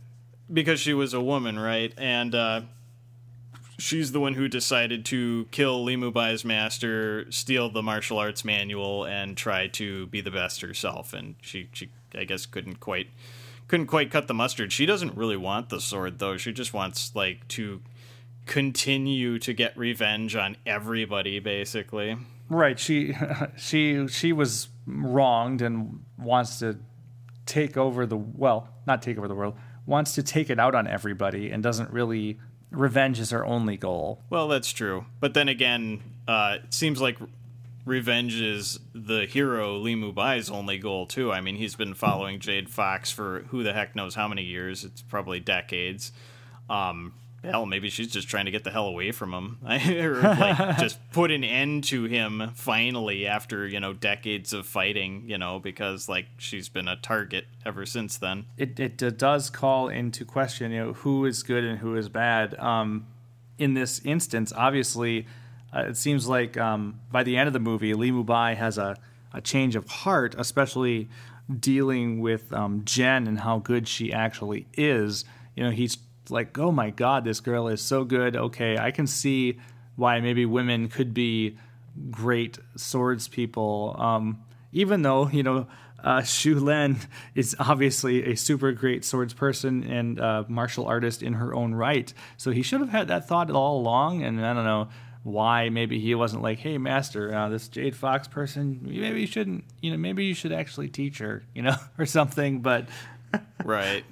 [0.53, 1.93] because she was a woman, right?
[1.97, 2.61] And uh,
[3.79, 9.05] she's the one who decided to kill Li Mubai's master, steal the martial arts manual,
[9.05, 11.13] and try to be the best herself.
[11.13, 13.09] And she, she, I guess, couldn't quite,
[13.75, 14.73] couldn't quite cut the mustard.
[14.73, 16.37] She doesn't really want the sword, though.
[16.37, 17.83] She just wants like to
[18.47, 22.17] continue to get revenge on everybody, basically.
[22.49, 22.79] Right.
[22.79, 23.17] She
[23.57, 26.79] she she was wronged and wants to
[27.47, 29.57] take over the well, not take over the world.
[29.87, 32.39] Wants to take it out on everybody and doesn't really
[32.71, 34.23] revenge is her only goal.
[34.31, 35.07] Well, that's true.
[35.19, 37.19] But then again, uh, it seems like
[37.85, 41.33] revenge is the hero Li Mubai's only goal too.
[41.33, 44.85] I mean, he's been following Jade Fox for who the heck knows how many years.
[44.85, 46.13] It's probably decades.
[46.71, 47.13] Um,
[47.43, 50.99] hell, maybe she's just trying to get the hell away from him, or like just
[51.13, 55.25] put an end to him finally after you know decades of fighting.
[55.27, 58.47] You know, because like she's been a target ever since then.
[58.57, 62.09] It it uh, does call into question, you know, who is good and who is
[62.09, 62.59] bad.
[62.59, 63.07] Um,
[63.57, 65.27] in this instance, obviously,
[65.75, 68.97] uh, it seems like um, by the end of the movie, Li Mubai has a,
[69.33, 71.09] a change of heart, especially
[71.61, 75.25] dealing with um, Jen and how good she actually is.
[75.57, 75.99] You know, he's
[76.31, 78.37] like, oh my God, this girl is so good.
[78.37, 79.59] Okay, I can see
[79.97, 81.57] why maybe women could be
[82.11, 83.97] great swords people.
[83.99, 85.67] Um, even though, you know,
[86.03, 86.99] uh, Shu Lien
[87.35, 92.13] is obviously a super great swords person and uh, martial artist in her own right.
[92.37, 94.23] So he should have had that thought all along.
[94.23, 94.89] And I don't know
[95.25, 99.65] why maybe he wasn't like, hey, master, uh, this Jade Fox person, maybe you shouldn't,
[99.81, 102.61] you know, maybe you should actually teach her, you know, or something.
[102.61, 102.87] But
[103.65, 104.05] Right.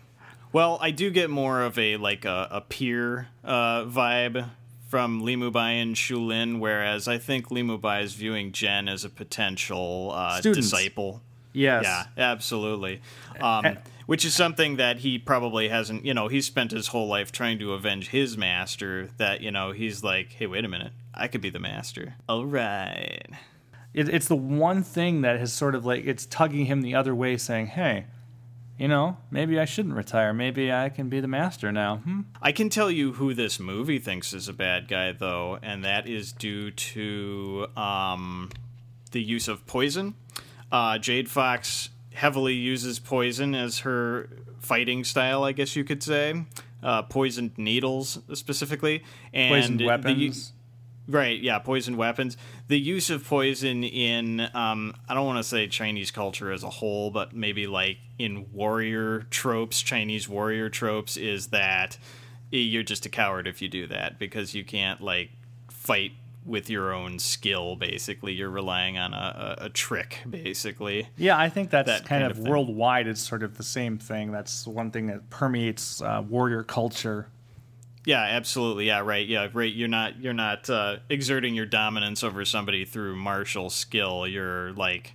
[0.53, 4.51] Well, I do get more of a like a, a peer uh, vibe
[4.89, 9.05] from Li Mubai and Shu Lien, whereas I think Li Mubai is viewing Jen as
[9.05, 11.23] a potential uh, disciple.
[11.55, 11.85] yes.
[11.85, 13.01] Yeah, absolutely.
[13.41, 17.33] Um, which is something that he probably hasn't, you know, he's spent his whole life
[17.33, 19.09] trying to avenge his master.
[19.17, 22.15] That, you know, he's like, hey, wait a minute, I could be the master.
[22.29, 23.27] All right.
[23.95, 27.15] it, it's the one thing that has sort of like it's tugging him the other
[27.15, 28.07] way, saying, "Hey,
[28.79, 30.33] you know, maybe I shouldn't retire.
[30.33, 32.21] Maybe I can be the master now." Hmm?
[32.41, 36.09] I can tell you who this movie thinks is a bad guy, though, and that
[36.09, 38.51] is due to um,
[39.11, 40.15] the use of poison.
[40.71, 44.29] Uh, Jade Fox heavily uses poison as her
[44.61, 46.45] fighting style, I guess you could say.
[46.83, 49.05] Uh, poisoned needles, specifically,
[49.35, 50.53] and Poisoned the- weapons.
[51.09, 52.37] Right, yeah, poison weapons.
[52.69, 56.71] The use of poison in, um, I don't want to say Chinese culture as a
[56.71, 61.99] whole, but maybe like in warrior tropes, Chinese warrior tropes, is that
[62.51, 65.31] you're just a coward if you do that because you can't like
[65.71, 66.13] fight
[66.45, 67.77] with your own skill.
[67.77, 70.21] Basically, you're relying on a, a, a trick.
[70.29, 73.07] Basically, Yeah, I think that's That kind, kind of, of worldwide.
[73.07, 74.31] It's sort of the same thing.
[74.31, 77.29] That's one thing that permeates uh, warrior culture.
[78.05, 78.87] Yeah, absolutely.
[78.87, 79.27] Yeah, right.
[79.27, 79.73] Yeah, right.
[79.73, 84.27] You're not you're not uh, exerting your dominance over somebody through martial skill.
[84.27, 85.15] You're like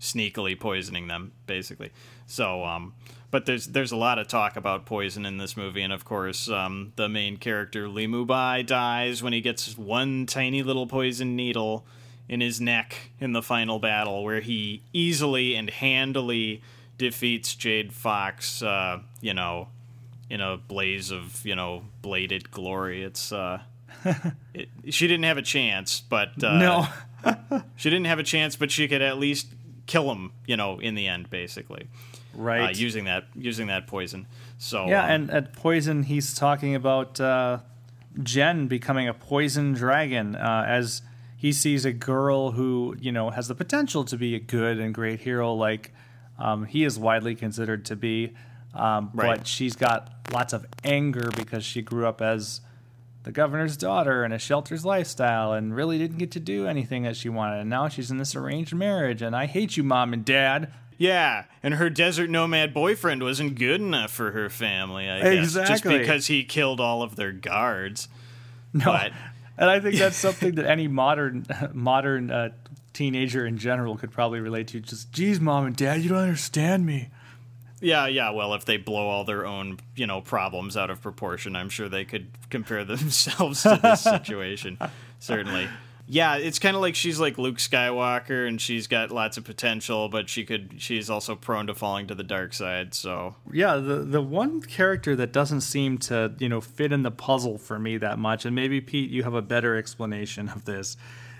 [0.00, 1.90] sneakily poisoning them, basically.
[2.26, 2.94] So, um,
[3.30, 6.48] but there's there's a lot of talk about poison in this movie, and of course,
[6.48, 11.84] um, the main character Li Mubai dies when he gets one tiny little poison needle
[12.26, 16.62] in his neck in the final battle, where he easily and handily
[16.96, 18.62] defeats Jade Fox.
[18.62, 19.68] Uh, you know,
[20.30, 23.02] in a blaze of you know bladed glory.
[23.02, 23.60] It's uh,
[24.54, 28.70] it, she didn't have a chance, but uh, no, she didn't have a chance, but
[28.70, 29.48] she could at least
[29.86, 30.32] kill him.
[30.46, 31.88] You know, in the end, basically,
[32.34, 32.70] right?
[32.70, 34.26] uh, using that using that poison.
[34.58, 37.58] So yeah, um, and at poison, he's talking about uh,
[38.22, 41.02] Jen becoming a poison dragon uh, as
[41.36, 44.94] he sees a girl who you know has the potential to be a good and
[44.94, 45.92] great hero, like
[46.38, 48.32] um, he is widely considered to be.
[48.74, 49.38] Um, Right.
[49.38, 52.60] But she's got lots of anger because she grew up as
[53.22, 57.16] the governor's daughter in a shelter's lifestyle and really didn't get to do anything that
[57.16, 57.60] she wanted.
[57.60, 59.22] And now she's in this arranged marriage.
[59.22, 60.72] And I hate you, mom and dad.
[60.96, 65.54] Yeah, and her desert nomad boyfriend wasn't good enough for her family, I guess.
[65.54, 68.08] Just because he killed all of their guards.
[68.72, 68.84] No.
[68.84, 69.12] But
[69.56, 72.50] And I think that's something that any modern modern uh,
[72.92, 74.80] teenager in general could probably relate to.
[74.80, 77.10] Just, geez, mom and dad, you don't understand me.
[77.84, 81.54] Yeah, yeah, well, if they blow all their own, you know, problems out of proportion,
[81.54, 84.78] I'm sure they could compare themselves to this situation.
[85.18, 85.68] Certainly.
[86.06, 90.10] Yeah, it's kind of like she's like Luke Skywalker and she's got lots of potential,
[90.10, 94.00] but she could she's also prone to falling to the dark side, so Yeah, the
[94.00, 97.96] the one character that doesn't seem to you know fit in the puzzle for me
[97.98, 100.98] that much, and maybe Pete, you have a better explanation of this,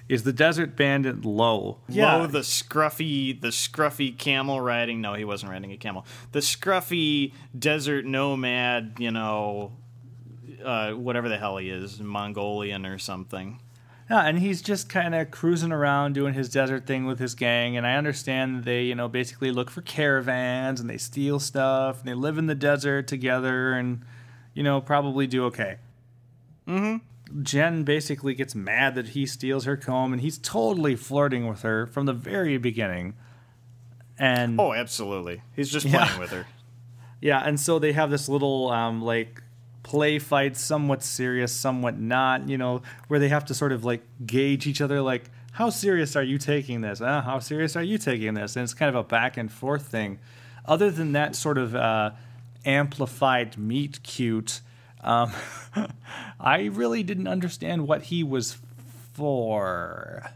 [0.08, 1.78] is the desert bandit Lo.
[1.88, 5.00] Lo, the scruffy, the scruffy camel riding.
[5.00, 6.04] No, he wasn't riding a camel.
[6.32, 8.96] The scruffy desert nomad.
[8.98, 9.72] You know,
[10.64, 13.60] uh, whatever the hell he is, Mongolian or something.
[14.10, 17.76] Yeah, and he's just kind of cruising around doing his desert thing with his gang.
[17.76, 22.00] And I understand that they, you know, basically look for caravans and they steal stuff
[22.00, 24.02] and they live in the desert together and,
[24.52, 25.76] you know, probably do okay.
[26.68, 26.98] Mm-hmm.
[27.42, 31.86] Jen basically gets mad that he steals her comb and he's totally flirting with her
[31.86, 33.14] from the very beginning.
[34.18, 35.42] And Oh, absolutely.
[35.56, 36.04] He's just Yeah.
[36.06, 36.46] playing with her.
[37.20, 39.42] yeah, and so they have this little um, like
[39.82, 42.48] play fight, somewhat serious, somewhat not.
[42.48, 46.14] You know, where they have to sort of like gauge each other, like how serious
[46.16, 47.00] are you taking this?
[47.00, 48.56] Uh, how serious are you taking this?
[48.56, 50.18] And it's kind of a back and forth thing.
[50.66, 52.10] Other than that sort of uh,
[52.64, 54.60] amplified meet cute,
[55.04, 55.32] um,
[56.40, 58.58] I really didn't understand what he was
[59.12, 60.30] for.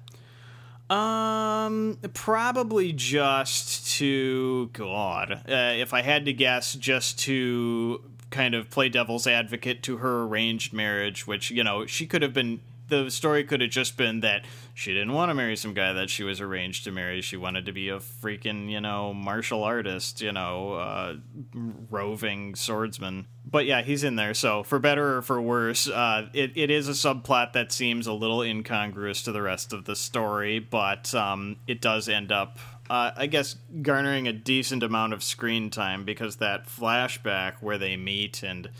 [0.90, 5.32] Um, probably just to God.
[5.48, 10.22] Uh, if I had to guess, just to kind of play devil's advocate to her
[10.22, 12.60] arranged marriage, which you know she could have been.
[12.88, 16.08] The story could have just been that she didn't want to marry some guy that
[16.08, 17.20] she was arranged to marry.
[17.20, 21.16] She wanted to be a freaking, you know, martial artist, you know, uh,
[21.90, 23.26] roving swordsman.
[23.44, 24.32] But yeah, he's in there.
[24.32, 28.12] So for better or for worse, uh, it, it is a subplot that seems a
[28.12, 32.58] little incongruous to the rest of the story, but um, it does end up,
[32.88, 37.96] uh, I guess, garnering a decent amount of screen time because that flashback where they
[37.96, 38.70] meet and.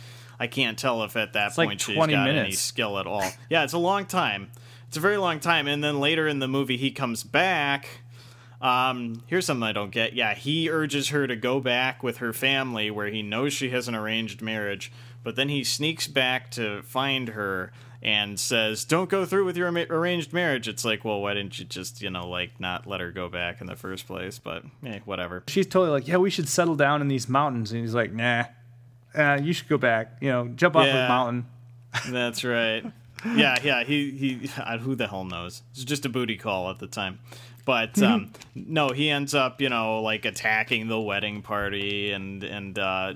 [0.41, 3.29] I can't tell if at that like point she's got any skill at all.
[3.51, 4.51] Yeah, it's a long time.
[4.87, 5.67] It's a very long time.
[5.67, 7.89] And then later in the movie, he comes back.
[8.61, 10.15] Um, here's something I don't get.
[10.15, 13.87] Yeah, he urges her to go back with her family where he knows she has
[13.89, 14.91] an arranged marriage,
[15.23, 17.73] but then he sneaks back to find her
[18.03, 21.65] and says, "Don't go through with your arranged marriage." It's like, well, why didn't you
[21.65, 24.39] just, you know, like not let her go back in the first place?
[24.39, 25.45] But eh, whatever.
[25.49, 27.73] She's totally like, yeah, we should settle down in these mountains.
[27.73, 28.45] And he's like, nah,
[29.15, 30.19] uh, you should go back.
[30.21, 31.07] You know, jump off Yeah.
[31.07, 31.47] a mountain.
[32.11, 32.85] That's right.
[33.35, 33.85] Yeah, yeah.
[33.85, 34.51] He he.
[34.59, 35.63] uh, Who the hell knows?
[35.73, 37.19] It's just a booty call at the time.
[37.65, 42.79] But um, no, he ends up, you know, like attacking the wedding party, and and
[42.79, 43.15] uh,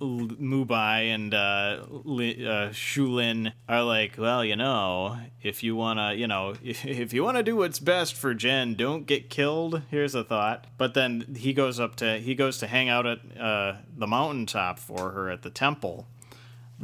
[0.00, 6.14] Mubai and uh, Li- uh, Shu Lien are like, well, you know, if you wanna,
[6.14, 9.82] you know, if, if you wanna do what's best for Jen, don't get killed.
[9.90, 10.66] Here's a thought.
[10.78, 14.78] But then he goes up to he goes to hang out at uh, the mountaintop
[14.78, 16.06] for her at the temple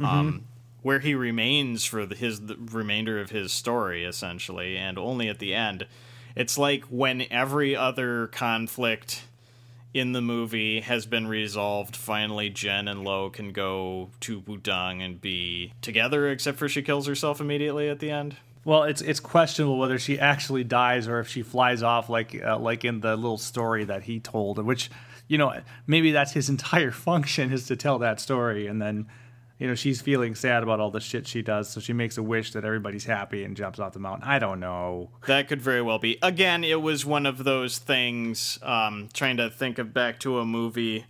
[0.03, 0.45] um,
[0.81, 5.39] where he remains for the, his the remainder of his story, essentially, and only at
[5.39, 5.87] the end.
[6.35, 9.23] It's like when every other conflict
[9.93, 15.19] in the movie has been resolved, finally Jen and Lo can go to Wudang and
[15.19, 18.37] be together, except for she kills herself immediately at the end.
[18.65, 22.59] Well, it's it's questionable whether she actually dies or if she flies off, like uh,
[22.59, 24.91] like in the little story that he told, which
[25.27, 25.53] you know
[25.87, 29.07] maybe that's his entire function is to tell that story, and then
[29.57, 32.23] you know she's feeling sad about all the shit she does, so she makes a
[32.23, 34.27] wish that everybody's happy and jumps off the mountain.
[34.27, 35.09] I don't know.
[35.25, 36.17] That could very well be.
[36.21, 38.59] Again, it was one of those things.
[38.61, 41.05] Um, trying to think of back to a movie,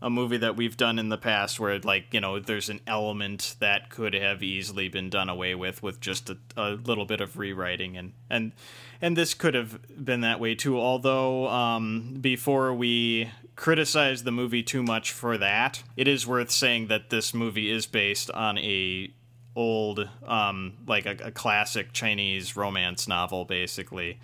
[0.00, 3.56] a movie that we've done in the past, where like you know, there's an element
[3.60, 7.36] that could have easily been done away with with just a, a little bit of
[7.36, 8.52] rewriting, and and
[9.02, 10.78] and this could have been that way too.
[10.78, 16.86] Although, um, before we criticize the movie too much for that, it is worth saying
[16.88, 19.12] that this movie is based on a
[19.56, 24.16] old um like a, a classic chinese romance novel basically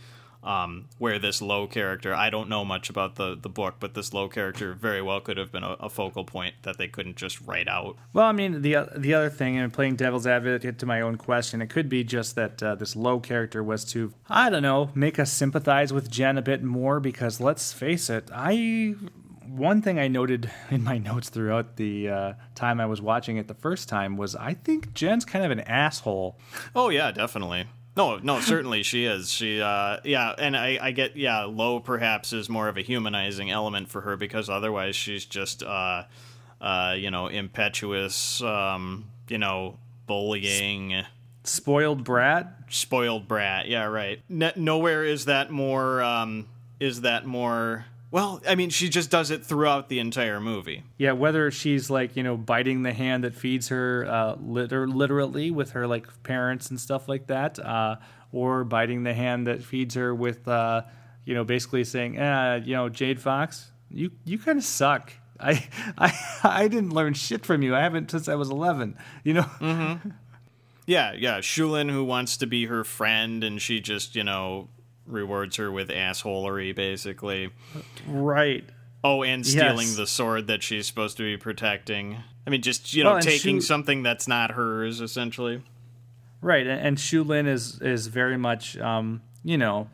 [0.42, 4.12] um where this low character i don't know much about the the book but this
[4.12, 7.40] low character very well could have been a, a focal point that they couldn't just
[7.42, 11.00] write out Well, I mean the the other thing, and playing devil's advocate to my
[11.00, 14.62] own question, it could be just that uh, this low character was to I don't
[14.62, 18.94] know make us sympathize with Jen a bit more because let's face it, I
[19.46, 23.48] one thing I noted in my notes throughout the uh, time I was watching it
[23.48, 26.38] the first time was I think Jen's kind of an asshole.
[26.74, 27.66] Oh yeah, definitely.
[27.96, 29.30] No, no, certainly she is.
[29.30, 33.50] She, uh, yeah, and I, I get, yeah, low perhaps is more of a humanizing
[33.50, 36.04] element for her because otherwise she's just, uh,
[36.60, 41.04] uh, you know, impetuous, um, you know, bullying,
[41.44, 42.52] Spoiled brat.
[42.68, 43.68] spoiled brat.
[43.68, 44.20] Yeah, right.
[44.30, 46.48] N- nowhere is that more, um,
[46.80, 47.86] is that more.
[48.16, 50.84] Well, I mean, she just does it throughout the entire movie.
[50.96, 55.50] Yeah, whether she's like you know biting the hand that feeds her, uh, liter- literally
[55.50, 57.96] with her like parents and stuff like that, uh,
[58.32, 60.84] or biting the hand that feeds her with, uh,
[61.26, 65.12] you know, basically saying, uh, you know, Jade Fox, you you kind of suck.
[65.38, 67.76] I I I didn't learn shit from you.
[67.76, 68.96] I haven't since I was eleven.
[69.24, 70.00] You know.
[70.86, 71.42] Yeah, yeah.
[71.42, 74.68] Shu Lien, who wants to be her friend, and she just, you know,
[75.06, 77.50] rewards her with assholery, basically.
[78.06, 78.64] Right.
[79.04, 79.96] Oh, and stealing Yes.
[79.96, 82.18] the sword that she's supposed to be protecting.
[82.46, 85.62] I mean, just you know, Well, taking Shu- something that's not hers, essentially.
[86.40, 89.88] Right, and, Shu Lien is is very much, um, you know,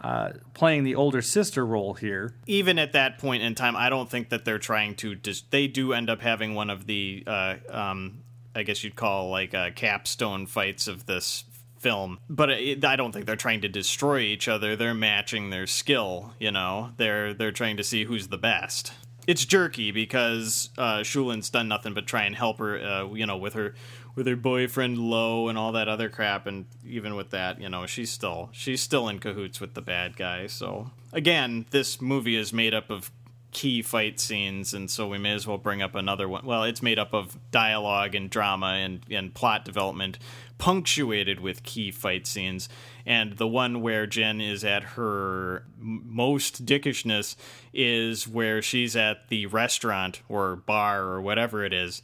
[0.00, 2.34] uh, playing the older sister role here.
[2.46, 5.14] Even at that point in time, I don't think that they're trying to.
[5.14, 8.22] Dis- they do end up having one of the, uh, um,
[8.54, 11.44] I guess you'd call like uh, capstone fights of this
[11.82, 14.76] film, but it, I don't think they're trying to destroy each other.
[14.76, 16.32] They're matching their skill.
[16.38, 18.92] You know, they're they're trying to see who's the best.
[19.26, 22.78] It's jerky because uh, Shu Lien's done nothing but try and help her.
[22.78, 23.74] Uh, you know, with her
[24.14, 27.86] with her boyfriend Lo and all that other crap, and even with that, you know,
[27.86, 30.46] she's still she's still in cahoots with the bad guy.
[30.46, 33.10] So again, this movie is made up of
[33.52, 36.44] key fight scenes, and so we may as well bring up another one.
[36.44, 40.18] Well, it's made up of dialogue and drama and, and plot development,
[40.62, 42.68] punctuated with key fight scenes.
[43.04, 47.34] And the one where Jen is at her most dickishness
[47.74, 52.00] is where she's at the restaurant or bar or whatever it is,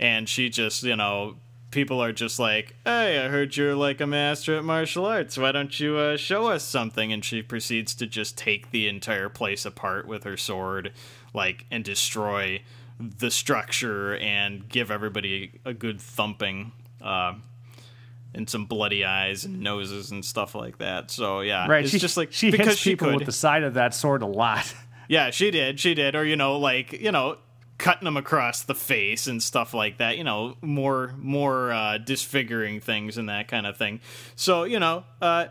[0.00, 1.36] and she just, you know,
[1.70, 5.38] people are just like, "Hey, I heard you're like a master at martial arts.
[5.38, 9.28] Why don't you uh, show us something?" And she proceeds to just take the entire
[9.28, 10.92] place apart with her sword,
[11.32, 12.62] like, and destroy
[12.98, 17.34] the structure and give everybody a good thumping, uh,
[18.34, 21.10] and some bloody eyes and noses and stuff like that.
[21.10, 23.16] So yeah, Right, it's she, just like she because hits she people could.
[23.16, 24.72] with the side of that sword a lot.
[25.08, 25.80] Yeah, she did.
[25.80, 26.14] She did.
[26.14, 27.38] Or, you know, like, you know,
[27.78, 30.16] cutting them across the face and stuff like that.
[30.16, 33.98] You know, more more uh, disfiguring things and that kind of thing.
[34.36, 35.46] So, you know, uh,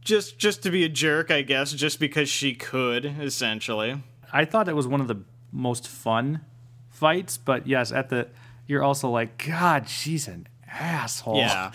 [0.00, 4.02] just just to be a jerk, I guess, just because she could, essentially.
[4.32, 5.22] I thought it was one of the
[5.52, 6.40] most fun
[6.88, 8.26] fights, but yes, at the
[8.66, 11.38] you're also like, God, she's an asshole.
[11.38, 11.72] Yeah.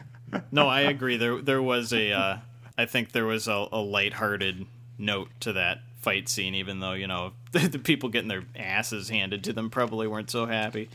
[0.52, 1.16] no, I agree.
[1.16, 2.38] There there was a uh,
[2.76, 4.66] I think there was a, a lighthearted
[4.98, 9.44] note to that fight scene, even though, you know, the people getting their asses handed
[9.44, 10.88] to them probably weren't so happy.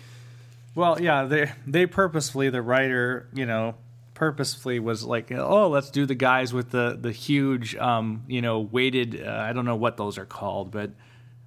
[0.74, 3.76] Well, yeah, they they purposefully the writer, you know,
[4.14, 8.60] purposefully was like, oh, let's do the guys with the the huge, um, you know,
[8.60, 9.24] weighted.
[9.26, 10.92] Uh, I don't know what those are called, but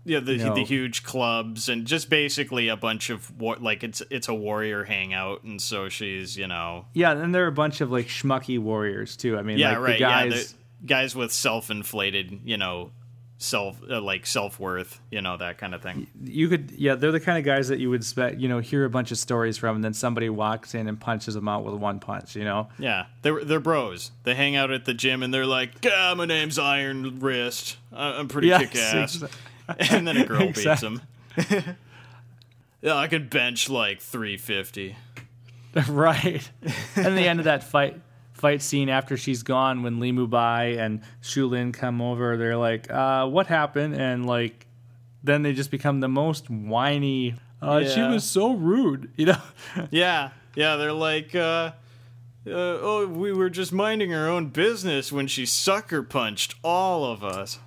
[0.08, 0.54] Yeah, the No.
[0.54, 4.84] the huge clubs and just basically a bunch of war- like it's it's a warrior
[4.84, 8.58] hangout, and so she's you know yeah, and there are a bunch of like schmucky
[8.58, 9.36] warriors too.
[9.38, 10.32] I mean, yeah like right the guys.
[10.34, 12.92] yeah guys with self inflated you know
[13.40, 16.06] self uh, like self worth you know that kind of thing.
[16.24, 18.84] you could yeah they're the kind of guys that you would expect you know hear
[18.84, 21.74] a bunch of stories from and then somebody walks in and punches them out with
[21.74, 24.10] one punch you know Yeah, they're they're bros.
[24.24, 27.76] They hang out at the gym and they're like, "Ah, my name's Iron Wrist.
[27.92, 29.30] I'm pretty Yes, kick ass." exa-
[29.90, 31.02] and then a girl beats him.
[32.80, 34.96] yeah, I can bench like 350.
[35.88, 36.50] right.
[36.96, 38.00] And the end of that fight
[38.32, 42.88] fight scene after she's gone when Li Mubai and Shu Lien come over they're like
[42.90, 43.94] uh what happened?
[43.94, 44.66] And like
[45.24, 49.42] then they just become the most whiny uh, she was so rude you know?
[49.90, 51.72] Yeah, yeah, they're like, uh,
[52.46, 57.22] uh, oh, we were just minding our own business when she sucker punched all of
[57.22, 57.60] us,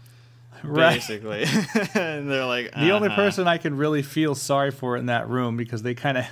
[0.63, 1.43] right basically.
[1.95, 5.29] and they're like, the only "Uh-huh." person I can really feel sorry for in that
[5.29, 6.25] room because they kind of,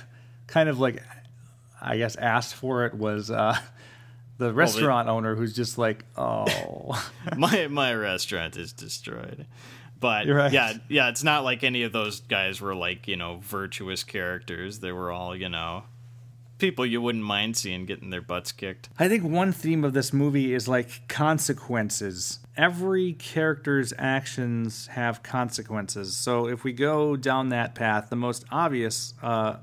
[0.46, 1.02] kind of like,
[1.80, 3.56] I guess asked for it was uh,
[4.38, 9.46] the restaurant owner who's just like, oh, my my restaurant is destroyed.
[9.98, 10.50] But right.
[10.50, 14.80] yeah, yeah, it's not like any of those guys were like you know virtuous characters.
[14.80, 15.84] They were all you know
[16.60, 18.88] people you wouldn't mind seeing getting their butts kicked.
[18.98, 22.38] I think one theme of this movie is like consequences.
[22.56, 26.16] Every character's actions have consequences.
[26.16, 29.56] So if we go down that path, the most obvious uh,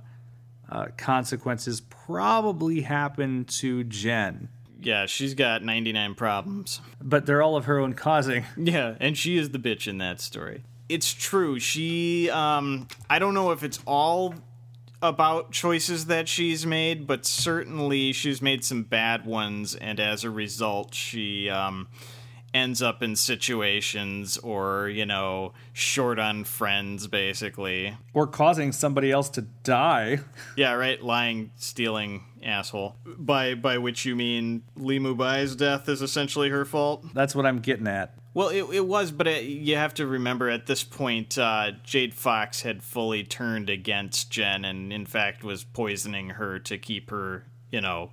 [0.70, 4.50] uh, consequences probably happen to Jen,
[4.82, 6.82] Yeah, she's got ninety nine problems.
[7.02, 8.44] but they're all of her own causing.
[8.58, 10.64] Yeah, and she is the bitch in that story.
[10.90, 11.60] it's true.
[11.60, 14.34] She, um, I don't know if it's all
[15.02, 20.30] about choices that she's made, but certainly she's made some bad ones, and as a
[20.30, 21.88] result, she, um,
[22.54, 27.96] ends up in situations or, you know, short on friends, basically.
[28.14, 30.20] Or causing somebody else to die.
[30.56, 31.02] Yeah, right.
[31.02, 32.96] Lying, stealing, asshole.
[33.06, 37.06] By by which you mean Li Mubai's death is essentially her fault.
[37.14, 38.14] That's what I'm getting at.
[38.34, 42.14] Well, it, it was, but it, you have to remember at this point, uh, Jade
[42.14, 47.46] Fox had fully turned against Jen, and in fact was poisoning her to keep her,
[47.72, 48.12] you know,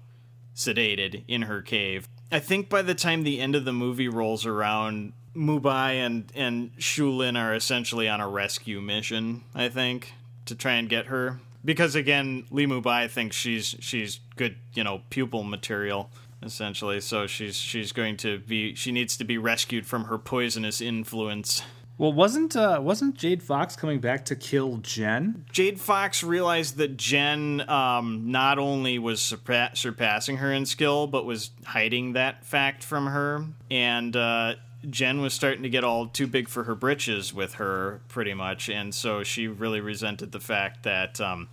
[0.57, 2.09] sedated in her cave.
[2.33, 6.71] I think by the time the end of the movie rolls around, Mubai and and
[6.79, 9.45] Shu Lien are essentially on a rescue mission.
[9.55, 10.15] I think
[10.47, 15.03] to try and get her because again, Li Mubai thinks she's she's good, you know,
[15.11, 16.11] pupil material
[16.43, 17.01] essentially.
[17.01, 21.63] So she's she's going to be she needs to be rescued from her poisonous influence.
[21.97, 25.45] Well, wasn't uh, wasn't Jade Fox coming back to kill Jen?
[25.53, 31.25] Jade Fox realized that Jen um, not only was surpa- surpassing her in skill, but
[31.25, 34.55] was hiding that fact from her, and uh,
[34.91, 38.69] Jen was starting to get all too big for her britches with her, pretty much,
[38.69, 41.49] and so she really resented the fact that um,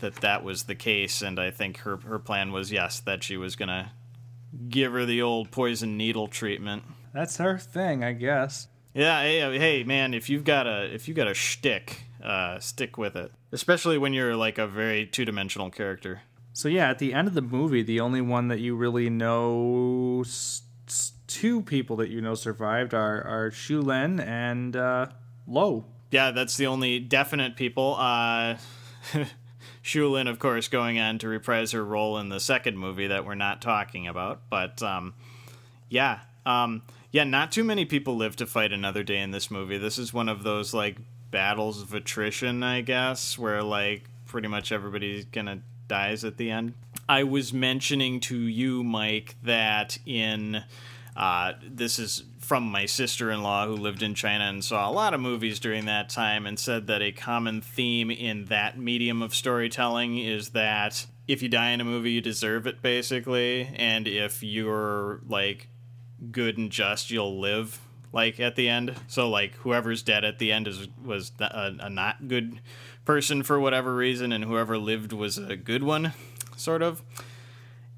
[0.00, 1.22] that that was the case.
[1.22, 3.92] And I think her her plan was yes, that she was gonna
[4.68, 6.82] give her the old poison needle treatment.
[7.12, 8.68] That's her thing, I guess.
[8.94, 12.96] Yeah, hey, hey, man, if you've got a if you got a shtick, uh, stick
[12.98, 13.32] with it.
[13.52, 16.22] Especially when you're like a very two dimensional character.
[16.52, 20.22] So yeah, at the end of the movie, the only one that you really know,
[20.26, 20.62] s-
[21.28, 25.06] two people that you know survived are are Shu Lien and uh,
[25.46, 25.84] Lo.
[26.10, 27.94] Yeah, that's the only definite people.
[27.98, 28.56] Uh,
[29.88, 33.24] Shu Lien, of course, going on to reprise her role in the second movie that
[33.24, 34.42] we're not talking about.
[34.50, 35.14] But um,
[35.88, 39.78] yeah, um, yeah, not too many people live to fight another day in this movie.
[39.78, 40.98] This is one of those like
[41.30, 46.74] battles of attrition, I guess, where like pretty much everybody gonna dies at the end.
[47.08, 50.64] I was mentioning to you, Mike, that in
[51.18, 54.92] uh, this is from my sister in law who lived in China and saw a
[54.92, 59.20] lot of movies during that time and said that a common theme in that medium
[59.20, 63.68] of storytelling is that if you die in a movie, you deserve it, basically.
[63.74, 65.68] And if you're like
[66.30, 67.80] good and just, you'll live
[68.12, 68.94] like at the end.
[69.08, 72.60] So like whoever's dead at the end is was a, a not good
[73.04, 76.12] person for whatever reason, and whoever lived was a good one,
[76.56, 77.02] sort of.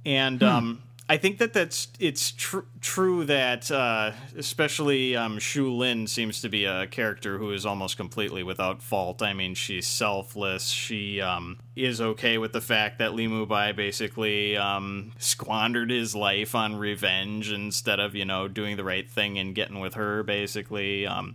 [0.06, 6.06] And um, I think that that's it's tr- true that uh, especially um, Shu Lien
[6.06, 9.20] seems to be a character who is almost completely without fault.
[9.20, 10.68] I mean, she's selfless.
[10.68, 16.54] She um, is okay with the fact that Li Mubai basically um, squandered his life
[16.54, 20.22] on revenge instead of you know doing the right thing and getting with her.
[20.22, 21.34] Basically, um,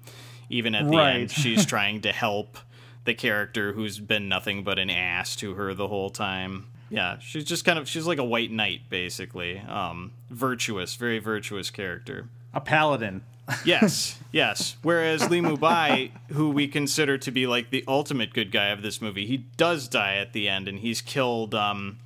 [0.50, 1.16] even at the Right.
[1.16, 2.58] end, she's trying to help
[3.04, 6.68] the character who's been nothing but an ass to her the whole time.
[6.90, 9.60] Yeah, she's just kind of she's like a white knight basically.
[9.60, 12.30] Um virtuous, very virtuous character.
[12.54, 13.22] A paladin.
[13.64, 14.78] Yes, yes.
[14.82, 19.02] Whereas Li Mubai, who we consider to be like the ultimate good guy of this
[19.02, 22.00] movie, he does die at the end and he's killed um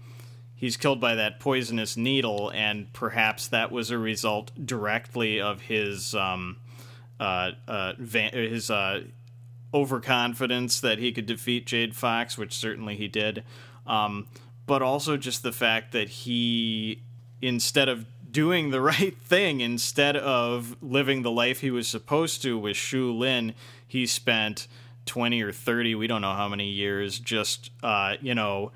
[0.55, 6.13] he's killed by that poisonous needle and perhaps that was a result directly of his
[6.15, 6.57] um
[7.19, 9.01] uh uh van- his uh
[9.73, 13.43] overconfidence that he could defeat Jade Fox, which certainly he did.
[13.85, 14.27] Um,
[14.69, 17.01] but also just the fact that he,
[17.41, 22.55] instead of doing the right thing, instead of living the life he was supposed to
[22.55, 23.55] with Shu Lien,
[23.87, 24.67] he spent
[25.07, 28.71] 20 or 30, we don't know how many years, just, uh, you know,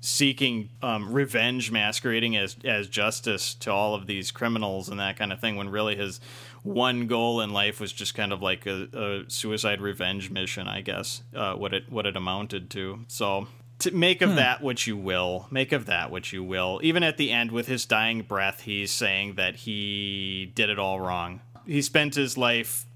[0.00, 5.32] seeking um, revenge masquerading as as justice to all of these criminals and that kind
[5.32, 6.20] of thing when really his
[6.62, 10.82] one goal in life was just kind of like a, a suicide revenge mission i
[10.82, 13.00] guess uh, what it what it amounted to.
[13.08, 13.46] So
[13.84, 16.80] to make of that what you will make of that what you will.
[16.82, 20.98] Even at the end with his dying breath he's saying that he did it all
[21.00, 21.40] wrong.
[21.66, 22.86] He spent his life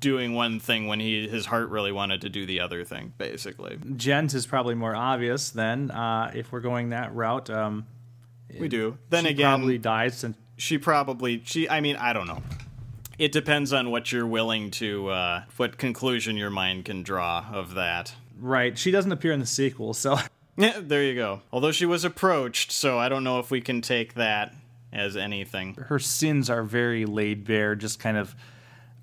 [0.00, 3.78] doing one thing when he his heart really wanted to do the other thing basically.
[3.96, 7.50] Jen's is probably more obvious then, uh, if we're going that route.
[7.50, 7.86] Um,
[8.58, 8.96] we do.
[9.10, 12.42] Then again, she again probably died since she probably she i mean i don't know.
[13.18, 17.74] It depends on what you're willing to uh what conclusion your mind can draw of
[17.74, 18.76] that right.
[18.78, 20.18] She doesn't appear in the sequel, so
[20.56, 23.82] yeah there you go although she was approached so i don't know if we can
[23.82, 24.54] take that
[24.90, 28.34] as anything her sins are very laid bare, just kind of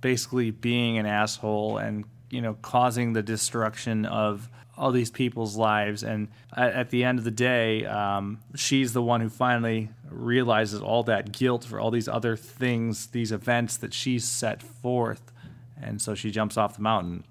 [0.01, 6.03] basically being an asshole and you know causing the destruction of all these people's lives.
[6.03, 10.81] And at, at the end of the day, um, she's the one who finally realizes
[10.81, 15.31] all that guilt for all these other things, these events that she's set forth.
[15.79, 17.23] and so she jumps off the mountain.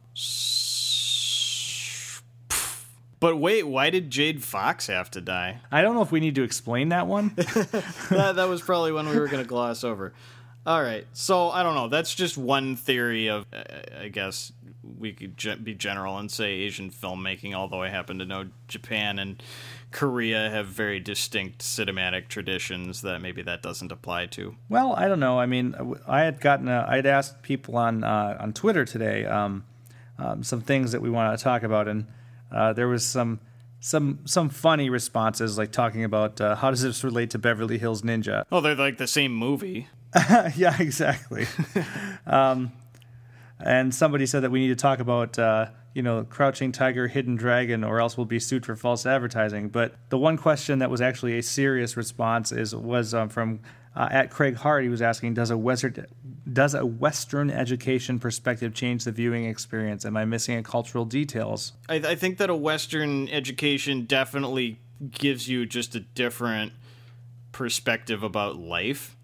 [3.22, 5.60] But wait, why did Jade Fox have to die?
[5.70, 7.28] I don't know if we need to explain that one.
[7.36, 10.12] that, that was probably one we were going to gloss over.
[10.66, 11.86] All right, so I don't know.
[11.86, 13.62] That's just one theory of, uh,
[14.00, 14.52] I guess
[14.98, 17.54] we could ge- be general and say Asian filmmaking.
[17.54, 19.40] Although I happen to know Japan and
[19.92, 24.56] Korea have very distinct cinematic traditions that maybe that doesn't apply to.
[24.68, 25.38] Well, I don't know.
[25.38, 25.76] I mean,
[26.08, 29.64] I had gotten, a, I'd asked people on uh, on Twitter today um,
[30.18, 32.06] um, some things that we want to talk about, and
[32.52, 33.40] uh, there was some
[33.80, 38.02] some some funny responses, like talking about uh, how does this relate to Beverly Hills
[38.02, 38.44] Ninja?
[38.52, 39.88] Oh, they're like the same movie.
[40.56, 41.46] yeah, exactly.
[42.26, 42.72] um,
[43.58, 47.36] and somebody said that we need to talk about, uh, you know, Crouching Tiger, Hidden
[47.36, 49.68] Dragon, or else we'll be sued for false advertising.
[49.68, 53.60] But the one question that was actually a serious response is was um, from
[53.96, 54.84] uh, at Craig Hart.
[54.84, 56.06] He was asking, "Does a Western
[56.50, 60.04] does a Western education perspective change the viewing experience?
[60.04, 64.78] Am I missing a cultural details?" I, I think that a Western education definitely
[65.10, 66.72] gives you just a different
[67.52, 69.16] perspective about life,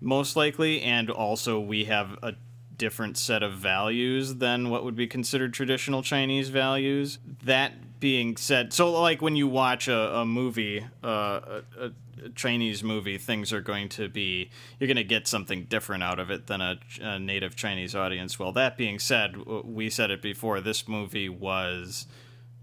[0.00, 2.34] most likely, and also we have a
[2.76, 7.18] different set of values than what would be considered traditional Chinese values.
[7.44, 11.92] That being said, so like when you watch a, a movie, uh, a, a
[12.34, 16.30] Chinese movie, things are going to be you're going to get something different out of
[16.30, 18.38] it than a, a native Chinese audience.
[18.38, 20.60] Well, that being said, we said it before.
[20.60, 22.06] This movie was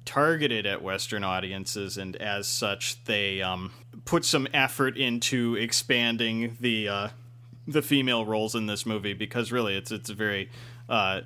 [0.05, 3.71] targeted at Western audiences, and as such, they um,
[4.05, 7.07] put some effort into expanding the uh,
[7.67, 10.49] the female roles in this movie because really, it's it's very
[10.89, 11.21] uh,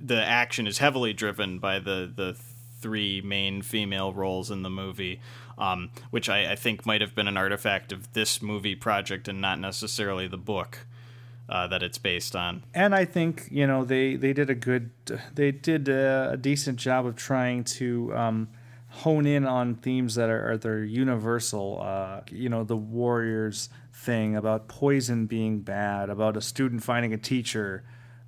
[0.00, 2.36] the action is heavily driven by the the
[2.82, 5.20] three main female roles in the movie.
[5.58, 9.40] Um, which I, I think might have been an artifact of this movie project and
[9.40, 10.78] not necessarily the book
[11.48, 12.62] uh, that it's based on.
[12.74, 14.90] And I think you know they they did a good
[15.34, 18.48] they did a, a decent job of trying to um,
[18.88, 21.80] hone in on themes that are, are they're universal.
[21.82, 27.18] Uh, you know the warriors thing about poison being bad, about a student finding a
[27.18, 27.84] teacher,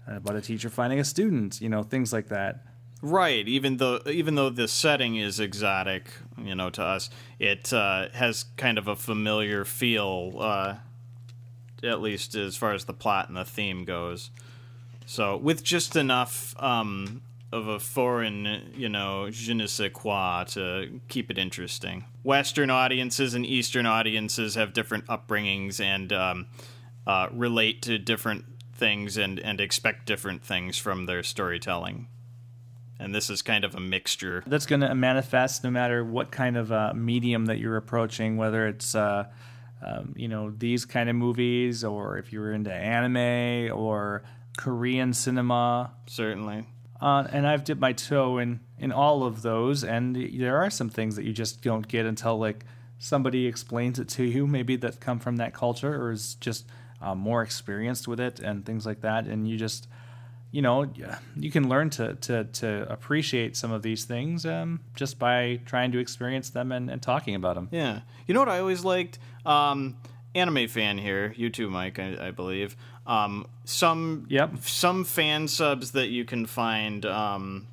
[0.06, 1.60] about a teacher finding a student.
[1.60, 2.66] You know things like that.
[3.04, 3.46] Right.
[3.46, 6.10] Even though even though the setting is exotic,
[6.42, 10.76] you know, to us, it uh, has kind of a familiar feel, uh,
[11.82, 14.30] at least as far as the plot and the theme goes.
[15.04, 17.20] So with just enough um,
[17.52, 22.06] of a foreign, you know, je ne sais quoi to keep it interesting.
[22.22, 26.46] Western audiences and Eastern audiences have different upbringings and um,
[27.06, 32.08] uh, relate to different things and, and expect different things from their storytelling
[32.98, 34.42] and this is kind of a mixture.
[34.46, 38.66] That's going to manifest no matter what kind of uh, medium that you're approaching, whether
[38.66, 39.24] it's uh,
[39.84, 44.22] um, you know these kind of movies, or if you're into anime or
[44.56, 45.92] Korean cinema.
[46.06, 46.66] Certainly.
[47.00, 50.88] Uh, and I've dipped my toe in in all of those, and there are some
[50.88, 52.64] things that you just don't get until like
[52.98, 56.66] somebody explains it to you, maybe that come from that culture or is just
[57.02, 59.86] uh, more experienced with it and things like that, and you just
[60.54, 60.88] you know,
[61.34, 65.90] you can learn to, to, to appreciate some of these things um, just by trying
[65.90, 67.68] to experience them and, and, talking about them.
[67.72, 68.02] Yeah.
[68.28, 69.18] You know what I always liked?
[69.44, 69.96] Um,
[70.32, 72.76] anime fan here, you too, Mike, I, I believe.
[73.04, 74.58] Um, some yep.
[74.60, 77.66] some fan subs that you can find um,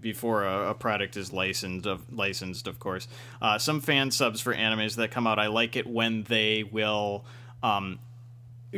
[0.00, 3.06] before a, a, product is licensed, of licensed, of course.
[3.40, 7.24] Uh, some fan subs for animes that come out, I like it when they will
[7.62, 8.00] um,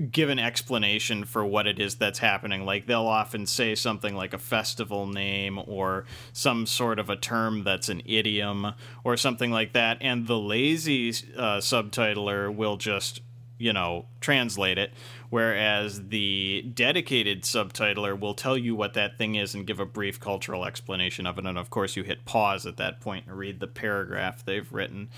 [0.00, 2.64] give an explanation for what it is that's happening.
[2.64, 7.64] Like they'll often say something like a festival name or some sort of a term
[7.64, 8.74] that's an idiom
[9.04, 13.20] or something like that, and the lazy uh, subtitler will just
[13.58, 14.92] you know translate it
[15.30, 20.20] whereas the dedicated subtitler will tell you what that thing is and give a brief
[20.20, 23.58] cultural explanation of it and of course you hit pause at that point and read
[23.58, 25.08] the paragraph they've written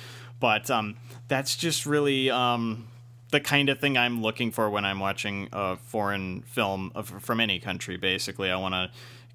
[0.41, 0.97] but um,
[1.29, 2.89] that's just really um,
[3.31, 7.41] the kind of thing I'm looking for when I'm watching a foreign film of, from
[7.41, 7.97] any country.
[7.97, 8.91] Basically, I want to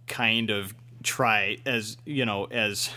[0.08, 0.74] kind of
[1.04, 2.90] try as you know as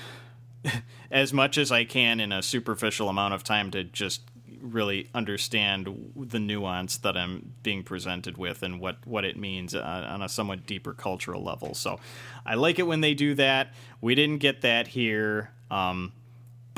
[1.10, 4.22] as much as I can in a superficial amount of time to just
[4.60, 10.22] really understand the nuance that I'm being presented with and what what it means on
[10.22, 11.74] a somewhat deeper cultural level.
[11.74, 12.00] So
[12.44, 13.72] I like it when they do that.
[14.00, 15.52] We didn't get that here.
[15.70, 16.12] Um,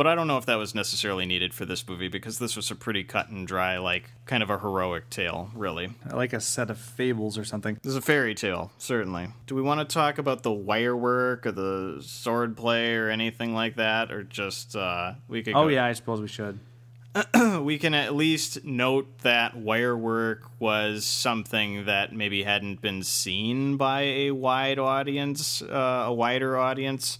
[0.01, 2.71] but I don't know if that was necessarily needed for this movie because this was
[2.71, 5.93] a pretty cut and dry, like kind of a heroic tale, really.
[6.11, 7.79] Like a set of fables or something.
[7.83, 9.29] This is a fairy tale, certainly.
[9.47, 13.53] Do we want to talk about the wire work or the sword play or anything
[13.53, 15.55] like that, or just uh, we could?
[15.55, 15.69] Oh go...
[15.69, 16.59] yeah, I suppose we should.
[17.61, 23.77] we can at least note that wire work was something that maybe hadn't been seen
[23.77, 27.19] by a wide audience, uh, a wider audience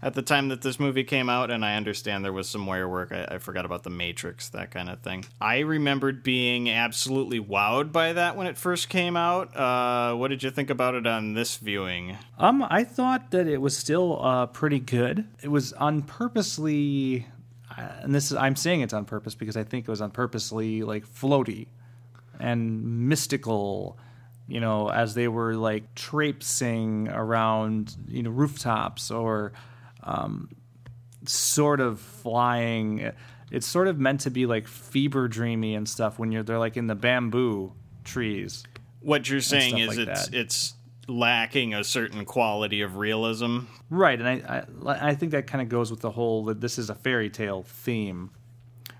[0.00, 2.88] at the time that this movie came out, and I understand there was some wire
[2.88, 3.10] work.
[3.10, 5.24] I, I, forgot about the Matrix, that kind of thing.
[5.40, 9.56] I remembered being absolutely wowed by that when it first came out.
[9.56, 12.16] Uh, what did you think about it on this viewing?
[12.38, 15.26] Um, I thought that it was still uh, pretty good.
[15.42, 17.26] It was unpurposely,
[17.76, 20.82] uh, and this is I'm saying it's on purpose because I think it was unpurposely
[20.82, 21.66] like floaty
[22.38, 23.98] and mystical
[24.50, 29.52] you know, as they were like traipsing around, you know, rooftops or
[30.08, 30.48] um,
[31.26, 33.12] sort of flying.
[33.50, 36.76] It's sort of meant to be like fever dreamy and stuff when you're they're like
[36.76, 37.72] in the bamboo
[38.04, 38.64] trees.
[39.00, 40.36] What you're saying is like it's that.
[40.36, 40.74] it's
[41.06, 44.18] lacking a certain quality of realism, right?
[44.20, 46.90] And I I, I think that kind of goes with the whole that this is
[46.90, 48.30] a fairy tale theme.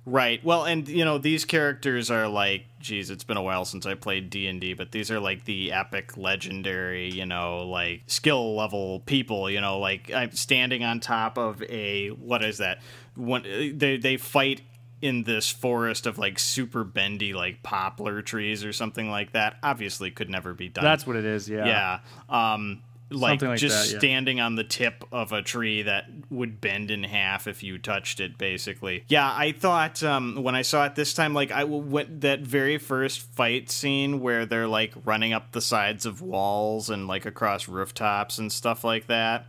[0.09, 0.43] Right.
[0.43, 3.95] Well, and you know these characters are like, geez, it's been a while since I
[3.95, 8.57] played D and D, but these are like the epic, legendary, you know, like skill
[8.57, 9.51] level people.
[9.51, 12.81] You know, like I'm standing on top of a what is that?
[13.17, 14.63] One they they fight
[15.01, 19.57] in this forest of like super bendy like poplar trees or something like that.
[19.63, 20.85] Obviously, could never be done.
[20.85, 21.49] That's what it is.
[21.49, 22.01] Yeah.
[22.31, 22.55] Yeah.
[22.55, 23.99] Um, like, like just that, yeah.
[23.99, 28.21] standing on the tip of a tree that would bend in half if you touched
[28.21, 32.21] it basically yeah i thought um, when i saw it this time like i went
[32.21, 37.07] that very first fight scene where they're like running up the sides of walls and
[37.07, 39.47] like across rooftops and stuff like that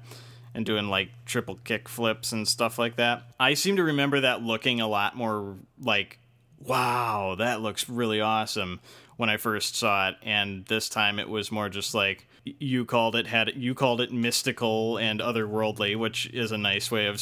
[0.54, 4.42] and doing like triple kick flips and stuff like that i seem to remember that
[4.42, 6.18] looking a lot more like
[6.60, 8.80] wow that looks really awesome
[9.20, 13.16] when i first saw it and this time it was more just like you called
[13.16, 17.22] it had you called it mystical and otherworldly, which is a nice way of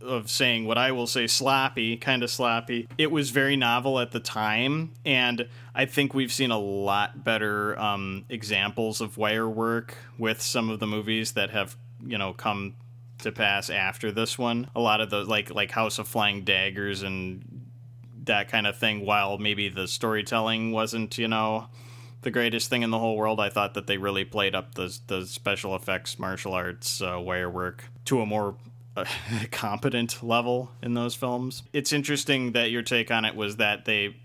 [0.00, 2.88] of saying what I will say sloppy, kind of sloppy.
[2.98, 7.78] It was very novel at the time, and I think we've seen a lot better
[7.78, 12.74] um, examples of wire work with some of the movies that have you know come
[13.18, 14.68] to pass after this one.
[14.74, 17.55] A lot of the like like House of Flying Daggers and
[18.26, 19.04] that kind of thing.
[19.04, 21.68] While maybe the storytelling wasn't you know
[22.22, 23.38] the greatest thing in the whole world.
[23.38, 27.48] I thought that they really played up the the special effects, martial arts, uh, wire
[27.48, 28.56] work to a more
[28.96, 29.04] uh,
[29.52, 31.62] competent level in those films.
[31.72, 34.16] It's interesting that your take on it was that they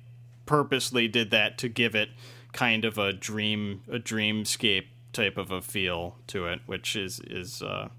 [0.46, 2.10] purposely did that to give it
[2.54, 7.62] kind of a dream a dreamscape type of a feel to it, which is is
[7.62, 7.90] uh,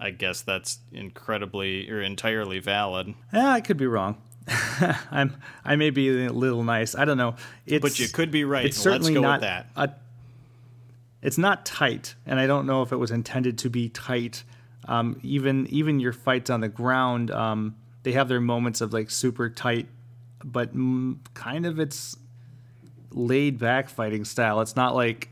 [0.00, 3.14] I guess that's incredibly or entirely valid.
[3.32, 4.16] Yeah, I could be wrong.
[5.10, 6.94] I'm I may be a little nice.
[6.94, 7.36] I don't know.
[7.66, 8.66] It's, but you could be right.
[8.66, 9.66] It's certainly not that.
[9.76, 9.90] A,
[11.22, 14.42] it's not tight, and I don't know if it was intended to be tight.
[14.88, 19.10] Um, even even your fights on the ground, um, they have their moments of like
[19.10, 19.86] super tight,
[20.44, 22.16] but mm, kind of it's
[23.10, 24.60] laid back fighting style.
[24.60, 25.30] It's not like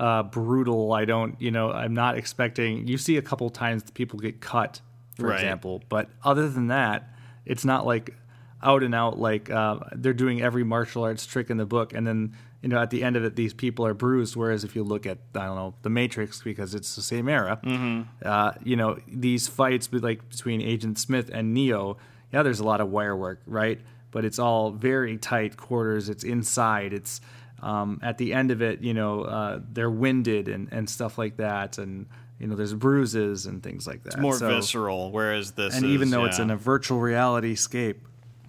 [0.00, 0.92] uh, brutal.
[0.92, 2.88] I don't, you know, I'm not expecting.
[2.88, 4.80] You see a couple times people get cut,
[5.14, 5.34] for right.
[5.34, 7.08] example, but other than that
[7.48, 8.14] it's not like
[8.62, 12.06] out and out like uh, they're doing every martial arts trick in the book, and
[12.06, 14.36] then you know at the end of it these people are bruised.
[14.36, 17.58] Whereas if you look at I don't know the Matrix because it's the same era,
[17.62, 18.02] mm-hmm.
[18.24, 21.96] uh, you know these fights like between Agent Smith and Neo,
[22.32, 23.80] yeah, there's a lot of wire work, right?
[24.10, 26.08] But it's all very tight quarters.
[26.08, 26.92] It's inside.
[26.92, 27.20] It's
[27.60, 31.36] um, at the end of it, you know, uh, they're winded and, and stuff like
[31.38, 32.06] that, and
[32.38, 34.14] you know there's bruises and things like that.
[34.14, 36.28] It's more so, visceral, whereas this and is, even though yeah.
[36.28, 38.00] it's in a virtual reality scape,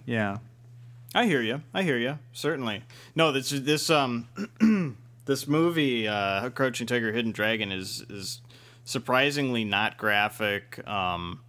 [0.06, 0.38] yeah.
[1.12, 1.62] I hear you.
[1.74, 2.18] I hear you.
[2.32, 2.84] Certainly.
[3.16, 4.28] No, this this um
[5.24, 8.40] this movie, uh, Crouching Tiger, Hidden Dragon, is is
[8.84, 10.86] surprisingly not graphic.
[10.88, 11.40] Um,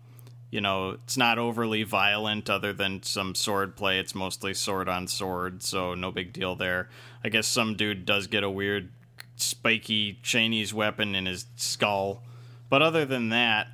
[0.49, 3.99] you know, it's not overly violent, other than some sword play.
[3.99, 6.89] It's mostly sword on sword, so no big deal there.
[7.23, 8.89] I guess some dude does get a weird
[9.35, 12.23] spiky Chinese weapon in his skull
[12.71, 13.67] but other than that,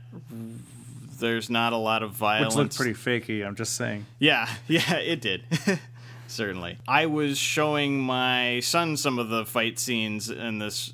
[1.20, 2.56] there's not a lot of violence.
[2.56, 3.46] Which looked pretty fakey.
[3.46, 4.08] I'm just saying.
[4.18, 5.44] Yeah, yeah, it did.
[6.28, 6.80] Certainly.
[6.88, 10.94] I was showing my son some of the fight scenes in this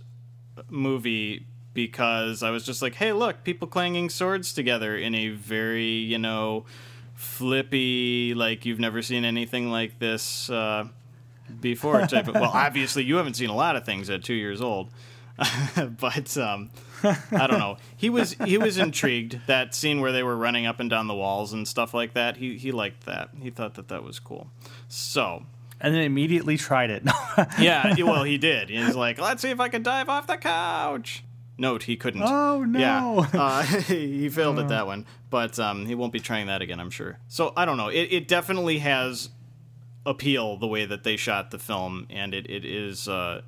[0.70, 5.86] movie because I was just like, hey, look, people clanging swords together in a very,
[5.86, 6.66] you know,
[7.16, 10.90] flippy, like you've never seen anything like this uh,
[11.62, 12.36] before type of.
[12.36, 14.90] Well, obviously, you haven't seen a lot of things at two years old.
[16.00, 16.70] but um,
[17.04, 17.78] I don't know.
[17.98, 21.16] He was he was intrigued that scene where they were running up and down the
[21.16, 22.38] walls and stuff like that.
[22.38, 23.30] He he liked that.
[23.42, 24.50] He thought that that was cool.
[24.88, 25.46] So.
[25.82, 27.04] And then immediately tried it.
[27.60, 28.70] yeah, well, he did.
[28.70, 31.26] He's like, "Let's see if I can dive off the couch."
[31.58, 32.24] Note, he couldn't.
[32.24, 32.80] Oh no!
[32.80, 36.80] Yeah, uh, he failed at that one, but um, he won't be trying that again,
[36.80, 37.20] I'm sure.
[37.28, 37.90] So I don't know.
[37.90, 39.30] It, it definitely has
[40.06, 43.42] appeal the way that they shot the film, and it it is uh,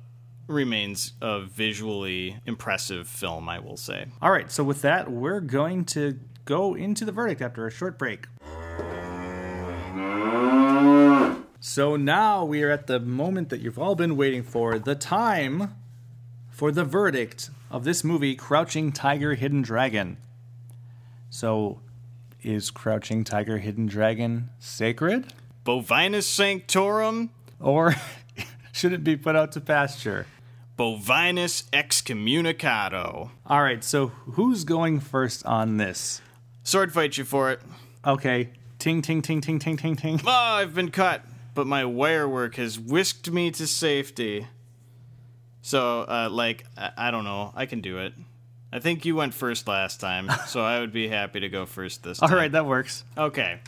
[0.46, 3.48] remains a visually impressive film.
[3.48, 4.06] I will say.
[4.22, 7.98] All right, so with that, we're going to go into the verdict after a short
[7.98, 8.26] break.
[11.58, 15.74] So now we are at the moment that you've all been waiting for the time
[16.48, 20.16] for the verdict of this movie, Crouching Tiger, Hidden Dragon.
[21.28, 21.80] So,
[22.42, 25.32] is Crouching Tiger, Hidden Dragon sacred?
[25.64, 27.30] Bovinus sanctorum,
[27.60, 27.96] Or
[28.72, 30.26] should it be put out to pasture?
[30.76, 33.30] Bovinus excommunicado.
[33.46, 36.20] All right, so who's going first on this?
[36.62, 37.60] Sword fight you for it.
[38.06, 40.20] Okay, ting, ting, ting, ting, ting, ting, ting.
[40.26, 41.22] Oh, I've been cut,
[41.54, 44.46] but my wire work has whisked me to safety.
[45.62, 47.52] So, uh, like, I, I don't know.
[47.54, 48.12] I can do it.
[48.72, 52.02] I think you went first last time, so I would be happy to go first
[52.02, 52.36] this All time.
[52.36, 53.04] right, that works.
[53.16, 53.60] Okay.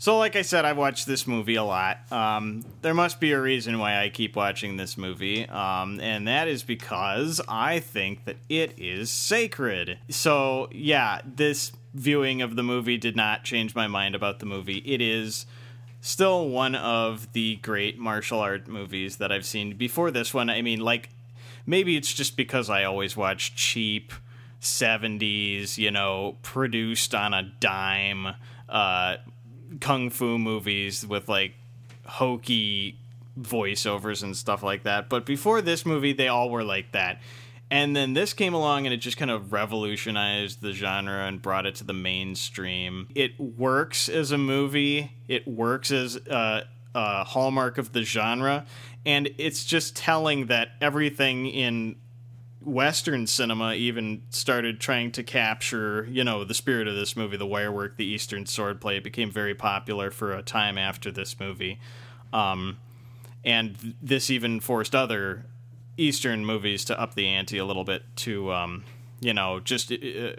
[0.00, 2.00] So, like I said, I've watched this movie a lot.
[2.12, 6.46] Um, there must be a reason why I keep watching this movie, um, and that
[6.46, 9.98] is because I think that it is sacred.
[10.08, 14.84] So, yeah, this viewing of the movie did not change my mind about the movie.
[14.86, 15.46] It is
[16.00, 20.48] still one of the great martial art movies that I've seen before this one.
[20.48, 21.08] I mean, like,
[21.66, 24.12] maybe it's just because I always watch cheap
[24.60, 28.34] 70s, you know, produced on a dime
[28.68, 29.16] uh,
[29.80, 31.54] kung fu movies with like
[32.06, 32.98] hokey
[33.40, 35.08] voiceovers and stuff like that.
[35.08, 37.20] But before this movie, they all were like that.
[37.70, 41.66] And then this came along and it just kind of revolutionized the genre and brought
[41.66, 43.08] it to the mainstream.
[43.14, 46.64] It works as a movie, it works as a,
[46.94, 48.64] a hallmark of the genre,
[49.04, 51.96] and it's just telling that everything in
[52.60, 57.46] Western cinema even started trying to capture, you know, the spirit of this movie, the
[57.46, 58.98] wire work, the Eastern swordplay.
[58.98, 61.78] It became very popular for a time after this movie.
[62.32, 62.78] Um,
[63.44, 65.46] and this even forced other
[65.96, 68.84] Eastern movies to up the ante a little bit to, um,
[69.20, 70.32] you know, just uh,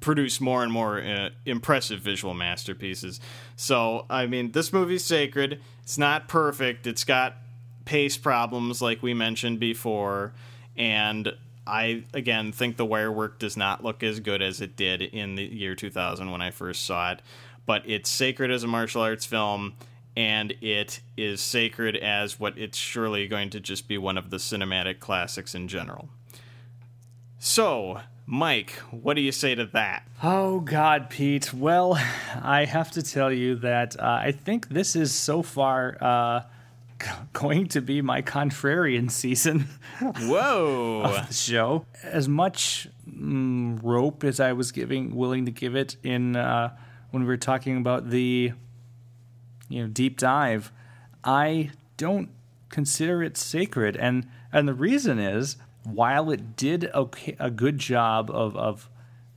[0.00, 3.20] produce more and more uh, impressive visual masterpieces.
[3.56, 5.60] So, I mean, this movie's sacred.
[5.82, 6.86] It's not perfect.
[6.86, 7.36] It's got
[7.84, 10.32] pace problems, like we mentioned before,
[10.76, 11.32] and
[11.66, 15.34] I again think the wire work does not look as good as it did in
[15.34, 17.22] the year 2000 when I first saw it.
[17.66, 19.74] But it's sacred as a martial arts film,
[20.16, 24.36] and it is sacred as what it's surely going to just be one of the
[24.36, 26.10] cinematic classics in general.
[27.38, 30.06] So, Mike, what do you say to that?
[30.22, 31.54] Oh, God, Pete.
[31.54, 31.94] Well,
[32.42, 36.42] I have to tell you that uh, I think this is so far uh,
[37.32, 39.60] going to be my contrarian season
[40.00, 41.02] Whoa!
[41.04, 41.86] of the show.
[42.02, 46.76] As much mm, rope as I was giving, willing to give it in uh,
[47.10, 48.52] when we were talking about the
[49.68, 50.72] you know deep dive,
[51.22, 52.30] I don't
[52.68, 58.30] consider it sacred, and and the reason is while it did okay, a good job
[58.30, 58.90] of of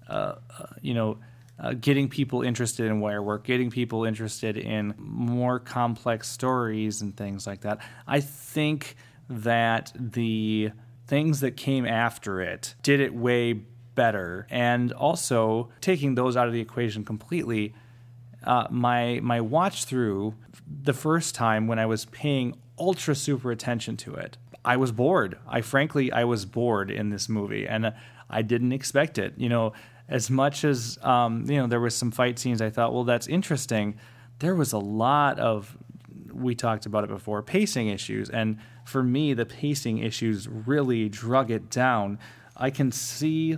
[0.08, 1.18] uh, uh, you know.
[1.60, 7.18] Uh, getting people interested in wire work, getting people interested in more complex stories and
[7.18, 7.80] things like that.
[8.06, 8.96] I think
[9.28, 10.72] that the
[11.08, 13.54] things that came after it did it way
[13.96, 14.46] better.
[14.50, 17.74] And also, taking those out of the equation completely,
[18.44, 20.36] uh, my my watch through
[20.84, 25.38] the first time when I was paying ultra super attention to it, I was bored.
[25.48, 27.94] I frankly I was bored in this movie, and
[28.30, 29.34] I didn't expect it.
[29.38, 29.74] You know,
[30.10, 32.62] as much as um, you know, there was some fight scenes.
[32.62, 33.96] I thought, well, that's interesting.
[34.40, 35.78] There was a lot of
[36.34, 41.52] we talked about it before pacing issues, and for me, the pacing issues really drug
[41.52, 42.20] it down.
[42.56, 43.58] I can see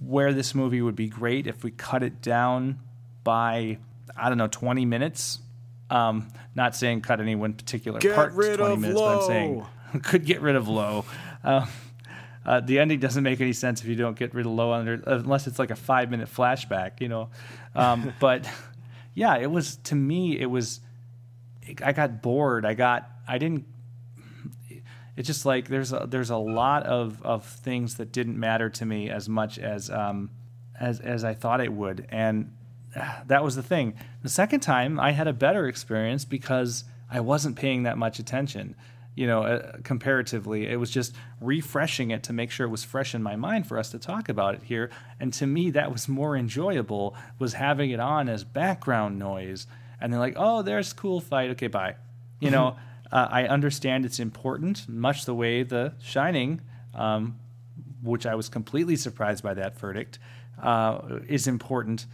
[0.00, 2.78] where this movie would be great if we cut it down
[3.24, 3.78] by
[4.16, 5.40] I don't know 20 minutes.
[5.88, 9.18] Um, not saying cut any one particular Get part rid 20 of minutes, but I'm
[9.18, 9.26] Lo.
[9.28, 9.66] saying
[10.02, 11.04] could get rid of Lo.
[11.44, 11.66] Uh,
[12.46, 14.94] uh, the ending doesn't make any sense if you don't get rid of Lo under
[15.06, 17.28] unless it's like a five minute flashback, you know.
[17.74, 18.48] Um, but
[19.14, 20.80] yeah, it was to me it was
[21.84, 22.64] I got bored.
[22.64, 23.66] I got I didn't
[25.16, 28.84] it's just like there's a, there's a lot of, of things that didn't matter to
[28.84, 30.30] me as much as um,
[30.78, 32.54] as as I thought it would, and
[32.94, 33.94] uh, that was the thing.
[34.22, 38.76] The second time, I had a better experience because I wasn't paying that much attention.
[39.16, 43.14] You know, uh, comparatively, it was just refreshing it to make sure it was fresh
[43.14, 44.90] in my mind for us to talk about it here.
[45.18, 49.66] And to me, that was more enjoyable was having it on as background noise.
[50.00, 51.50] And they're like, "Oh, there's cool fight.
[51.50, 51.96] Okay, bye."
[52.38, 52.76] You know.
[53.12, 56.60] Uh, I understand it's important, much the way The Shining,
[56.92, 57.38] um,
[58.02, 60.18] which I was completely surprised by that verdict,
[60.60, 62.06] uh, is important.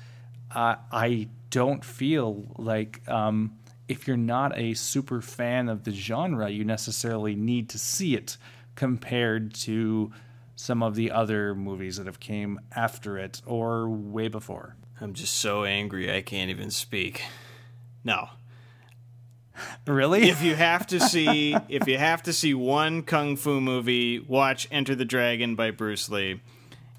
[0.51, 3.59] Uh, I don't feel like um,
[3.93, 8.39] if you're not a super fan of the genre, you necessarily need to see it
[8.75, 10.11] compared to
[10.57, 14.77] some of the other movies that have came after it or way before.
[14.99, 17.23] I'm just so angry I can't even speak.
[18.03, 18.31] No.
[19.87, 20.31] Really?
[20.31, 24.67] If you have to see if you have to see one kung fu movie, watch
[24.71, 26.41] Enter the Dragon by Bruce Lee.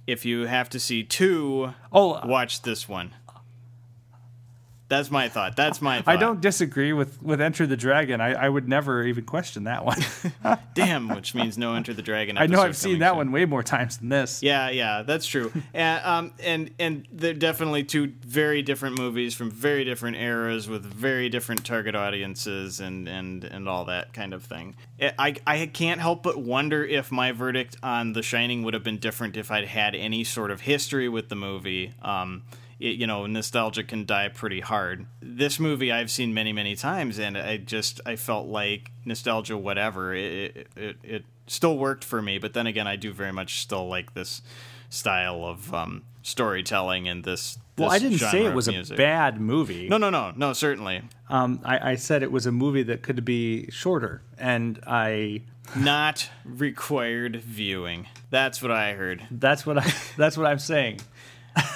[0.05, 3.15] If you have to see two, oh, watch this one.
[4.93, 5.55] That's my thought.
[5.55, 6.13] That's my thought.
[6.13, 8.21] I don't disagree with with Enter the Dragon.
[8.21, 9.97] I, I would never even question that one.
[10.75, 12.37] Damn, which means no Enter the Dragon.
[12.39, 13.17] I know I've seen that soon.
[13.17, 14.43] one way more times than this.
[14.43, 15.51] Yeah, yeah, that's true.
[15.73, 20.85] and um, and and they're definitely two very different movies from very different eras with
[20.85, 24.75] very different target audiences and and and all that kind of thing.
[25.01, 28.99] I I can't help but wonder if my verdict on The Shining would have been
[28.99, 31.95] different if I'd had any sort of history with the movie.
[32.03, 32.43] Um,
[32.83, 35.05] it, you know, nostalgia can die pretty hard.
[35.21, 40.13] This movie I've seen many, many times, and I just I felt like nostalgia, whatever,
[40.13, 42.37] it it, it still worked for me.
[42.37, 44.41] But then again, I do very much still like this
[44.89, 47.57] style of um, storytelling and this.
[47.77, 49.87] Well, this I didn't say it was a bad movie.
[49.87, 50.53] No, no, no, no.
[50.53, 55.43] Certainly Um, I, I said it was a movie that could be shorter, and I
[55.75, 58.07] not required viewing.
[58.29, 59.25] That's what I heard.
[59.31, 60.99] that's what I that's what I'm saying.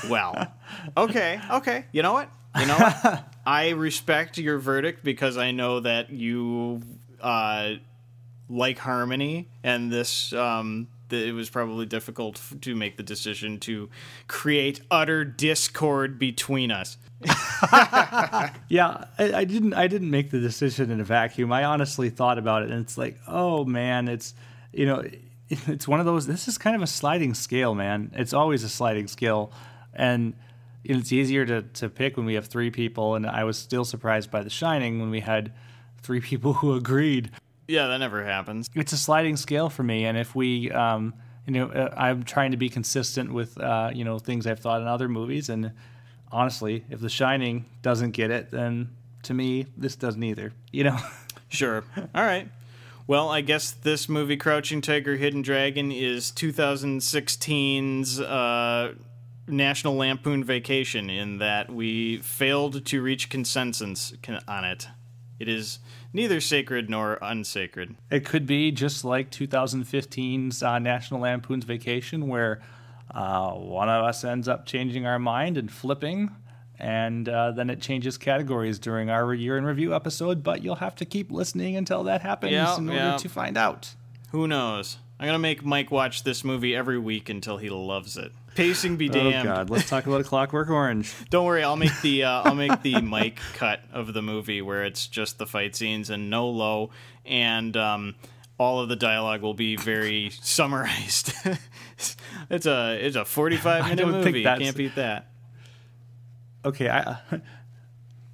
[0.10, 0.54] Well,
[0.98, 1.86] okay, okay.
[1.92, 2.30] You know what?
[2.60, 3.34] You know what?
[3.46, 6.82] I respect your verdict because I know that you
[7.22, 7.74] uh,
[8.50, 13.90] like harmony, and this um, it was probably difficult f- to make the decision to
[14.28, 16.98] create utter discord between us.
[18.70, 21.52] Yeah, I, I didn't I didn't make the decision in a vacuum.
[21.52, 24.34] I honestly thought about it, and it's like, oh man, it's
[24.74, 25.04] you know,
[25.68, 26.28] it's one of those.
[26.28, 28.12] This is kind of a sliding scale, man.
[28.16, 29.52] It's always a sliding scale,
[29.94, 30.34] and
[30.84, 33.16] it's easier to to pick when we have three people.
[33.16, 35.54] And I was still surprised by The Shining when we had
[36.02, 37.32] three people who agreed.
[37.68, 38.70] Yeah, that never happens.
[38.76, 41.14] It's a sliding scale for me, and if we, um,
[41.46, 44.82] you know, uh, I'm trying to be consistent with uh, you know things I've thought
[44.82, 45.72] in other movies, and
[46.32, 48.90] honestly, if The Shining doesn't get it, then
[49.24, 50.54] to me, this doesn't either.
[50.72, 50.98] You know.
[51.50, 51.82] Sure.
[52.14, 52.50] All right.
[53.08, 58.96] Well, I guess this movie, Crouching Tiger, Hidden Dragon, is 2016's uh,
[59.48, 64.14] National Lampoon Vacation in that we failed to reach consensus
[64.46, 64.90] on it.
[65.40, 65.80] It is
[66.12, 67.96] neither sacred nor unsacred.
[68.12, 72.62] It could be just like 2015's uh, National Lampoon's Vacation, where
[73.10, 76.36] uh, one of us ends up changing our mind and flipping,
[76.80, 80.44] and uh, then it changes categories during our year in review episode.
[80.44, 83.18] But you'll have to keep listening until that happens Yeah, in order yeah.
[83.18, 83.94] to find out.
[84.32, 84.98] Who knows?
[85.20, 88.32] I'm going to make Mike watch this movie every week until he loves it.
[88.54, 89.48] Pacing be Oh damned.
[89.48, 91.14] God, let's talk about a Clockwork Orange.
[91.30, 94.84] Don't worry, I'll make the uh, I'll make the Mike cut of the movie where
[94.84, 96.90] it's just the fight scenes and no Lo,
[97.26, 98.16] and um,
[98.60, 101.34] all of the dialogue will be very summarized.
[102.50, 104.40] it's a it's a forty five minute movie.
[104.40, 105.28] You Can't beat that.
[106.68, 107.18] Okay, I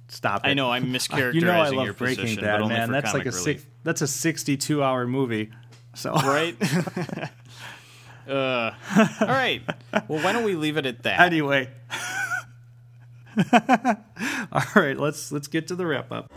[0.08, 0.48] stop it.
[0.48, 2.90] I know I'm mischaracterizing You know I love your Breaking position, Bad, but man.
[2.90, 3.42] That's like a relief.
[3.42, 5.50] six, that's a 62 hour movie.
[5.94, 6.56] So right.
[8.28, 8.72] uh,
[9.20, 9.62] all right.
[10.08, 11.20] Well, why don't we leave it at that?
[11.20, 11.68] anyway.
[14.52, 16.32] All right, let's let's get to the wrap up.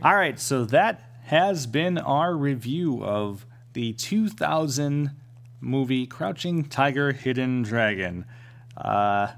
[0.00, 5.10] All right, so that has been our review of the 2000
[5.60, 8.24] movie Crouching Tiger, Hidden Dragon.
[8.78, 9.32] Uh,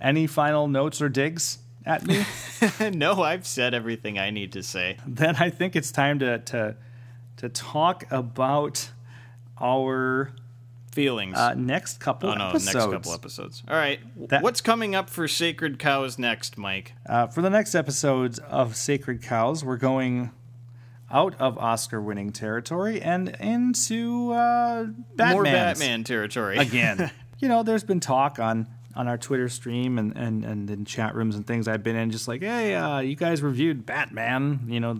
[0.00, 2.24] any final notes or digs at me?
[2.92, 4.98] no, I've said everything I need to say.
[5.06, 6.76] then I think it's time to to
[7.38, 8.90] to talk about
[9.60, 10.32] our
[10.92, 11.38] Feelings.
[11.38, 12.74] uh, next couple oh no, episodes.
[12.74, 13.62] next couple episodes.
[13.66, 13.98] All right.
[14.28, 16.92] That- What's coming up for Sacred Cows next, Mike?
[17.08, 20.30] Uh, for the next episodes of Sacred Cows, we're going
[21.10, 24.84] out of Oscar-winning territory and into uh,
[25.16, 25.32] Batman.
[25.32, 26.58] More Batman territory.
[26.58, 27.10] again.
[27.38, 31.14] you know, there's been talk on on our Twitter stream and, and, and in chat
[31.14, 34.60] rooms and things I've been in, just like, hey, uh, you guys reviewed Batman.
[34.68, 34.98] You know,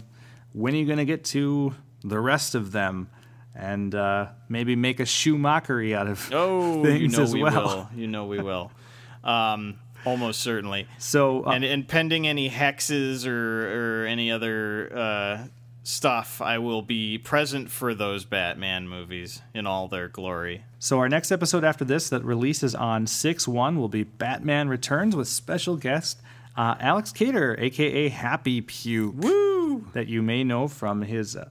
[0.53, 3.09] when are you going to get to the rest of them?
[3.55, 7.43] And uh, maybe make a shoe mockery out of Oh, things you know as we
[7.43, 7.53] well.
[7.93, 7.99] will.
[8.01, 8.73] You know we will.
[9.23, 9.75] Um,
[10.07, 10.87] almost certainly.
[10.99, 15.39] So, uh, And, and pending any hexes or, or any other uh,
[15.83, 20.65] stuff, I will be present for those Batman movies in all their glory.
[20.79, 25.29] So our next episode after this that releases on 6-1 will be Batman Returns with
[25.29, 26.21] special guest
[26.57, 29.15] uh, Alex Cater, aka Happy Puke.
[29.17, 29.87] Woo!
[29.95, 31.49] That you may know from his uh,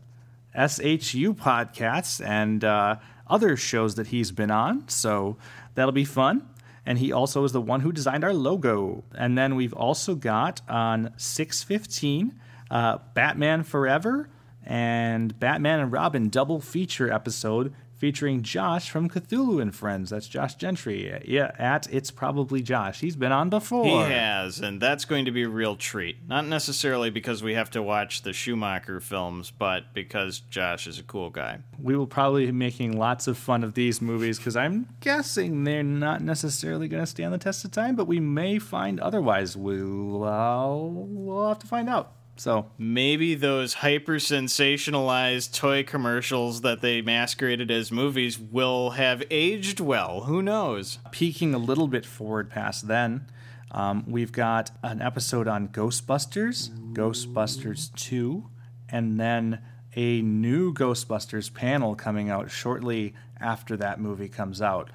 [0.56, 2.98] SHU podcasts and uh,
[3.28, 4.88] other shows that he's been on.
[4.90, 5.38] So
[5.76, 6.48] that'll be fun.
[6.86, 9.03] and he also is the one who designed our logo.
[9.16, 12.40] And then we've also got on 615
[12.72, 14.30] uh, Batman Forever
[14.65, 20.10] and Batman and Robin double feature episode featuring Josh from Cthulhu and Friends.
[20.10, 21.22] That's Josh Gentry.
[21.23, 22.99] Yeah, at It's Probably Josh.
[22.99, 23.85] He's been on before.
[23.85, 26.18] He has, and that's going to be a real treat.
[26.27, 31.03] Not necessarily because we have to watch the Schumacher films, but because Josh is a
[31.03, 31.60] cool guy.
[31.80, 35.84] We will probably be making lots of fun of these movies because I'm guessing they're
[35.84, 39.56] not necessarily going to stand the test of time, but we may find otherwise.
[39.56, 42.14] We'll, uh, we'll have to find out.
[42.42, 49.80] So maybe those hyper sensationalized toy commercials that they masqueraded as movies will have aged
[49.80, 50.22] well.
[50.22, 50.98] Who knows?
[51.12, 53.28] Peeking a little bit forward past then,
[53.70, 58.50] um, we've got an episode on Ghostbusters, Ghostbusters 2,
[58.90, 59.60] and then
[59.96, 64.90] a new Ghostbusters panel coming out shortly after that movie comes out.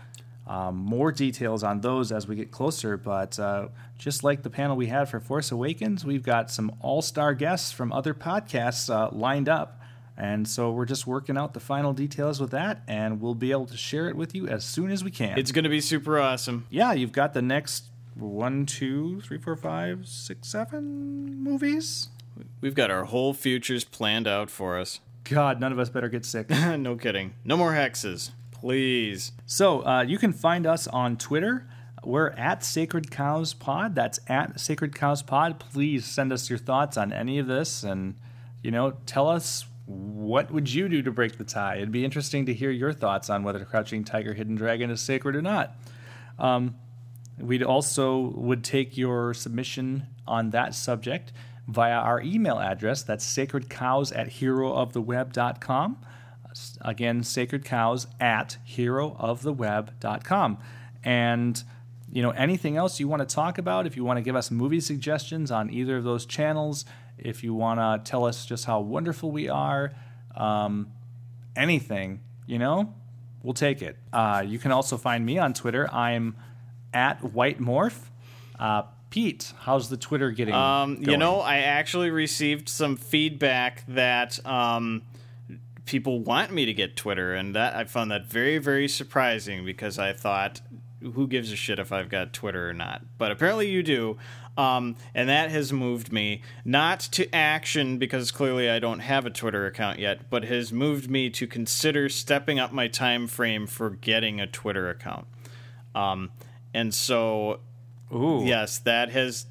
[0.47, 3.69] Um, more details on those as we get closer, but uh,
[3.99, 7.73] just like the panel we had for Force Awakens, we've got some all star guests
[7.73, 9.81] from other podcasts uh, lined up.
[10.17, 13.67] And so we're just working out the final details with that, and we'll be able
[13.67, 15.39] to share it with you as soon as we can.
[15.39, 16.67] It's going to be super awesome.
[16.71, 22.09] Yeah, you've got the next one, two, three, four, five, six, seven movies.
[22.61, 25.01] We've got our whole futures planned out for us.
[25.25, 26.49] God, none of us better get sick.
[26.51, 27.35] no kidding.
[27.45, 28.31] No more hexes.
[28.61, 29.33] Please.
[29.45, 31.69] So uh, you can find us on Twitter.
[32.03, 33.95] We're at Sacred Cows Pod.
[33.95, 35.59] That's at Sacred Cows Pod.
[35.59, 38.15] Please send us your thoughts on any of this, and
[38.63, 41.77] you know, tell us what would you do to break the tie.
[41.77, 45.37] It'd be interesting to hear your thoughts on whether Crouching Tiger, Hidden Dragon is sacred
[45.37, 45.77] or not.
[46.39, 46.77] Um,
[47.39, 51.33] we'd also would take your submission on that subject
[51.69, 53.03] via our email address.
[53.03, 55.99] That's sacredcows at herooftheweb.com.
[56.81, 60.59] Again, sacred cows at herooftheweb.com.
[61.05, 61.63] And
[62.13, 64.51] you know anything else you want to talk about if you want to give us
[64.51, 66.85] movie suggestions on either of those channels
[67.19, 69.93] if you want to tell us just how wonderful we are
[70.37, 70.89] um,
[71.57, 72.95] anything you know
[73.43, 73.97] we'll take it.
[74.13, 75.93] Uh, you can also find me on twitter.
[75.93, 76.37] I'm
[76.93, 77.99] at white morph.
[78.59, 84.45] Uh, pete how's the twitter getting um, you know i actually received some feedback that
[84.45, 85.03] um,
[85.87, 89.99] people want me to get twitter and that i found that very very surprising because
[89.99, 90.61] i thought
[91.15, 93.03] who gives a shit if I've got Twitter or not?
[93.19, 94.17] But apparently you do.
[94.57, 99.31] Um, and that has moved me not to action because clearly I don't have a
[99.31, 103.91] Twitter account yet, but has moved me to consider stepping up my time frame for
[103.91, 105.27] getting a Twitter account.
[105.95, 106.31] Um,
[106.73, 107.61] and so,
[108.15, 108.43] Ooh.
[108.45, 109.47] yes, that has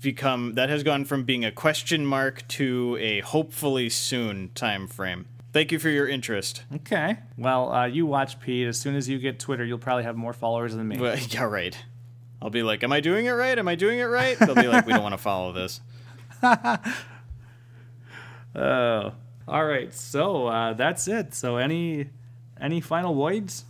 [0.00, 5.26] become that has gone from being a question mark to a hopefully soon time frame.
[5.54, 6.64] Thank you for your interest.
[6.74, 7.16] Okay.
[7.38, 8.66] Well, uh, you watch Pete.
[8.66, 10.98] As soon as you get Twitter, you'll probably have more followers than me.
[10.98, 11.78] Well, yeah, right.
[12.42, 13.56] I'll be like, "Am I doing it right?
[13.56, 15.80] Am I doing it right?" They'll be like, "We don't want to follow this."
[18.56, 19.12] Oh.
[19.48, 19.92] All right.
[19.92, 21.34] So uh, that's it.
[21.34, 22.10] So any
[22.60, 23.64] any final words?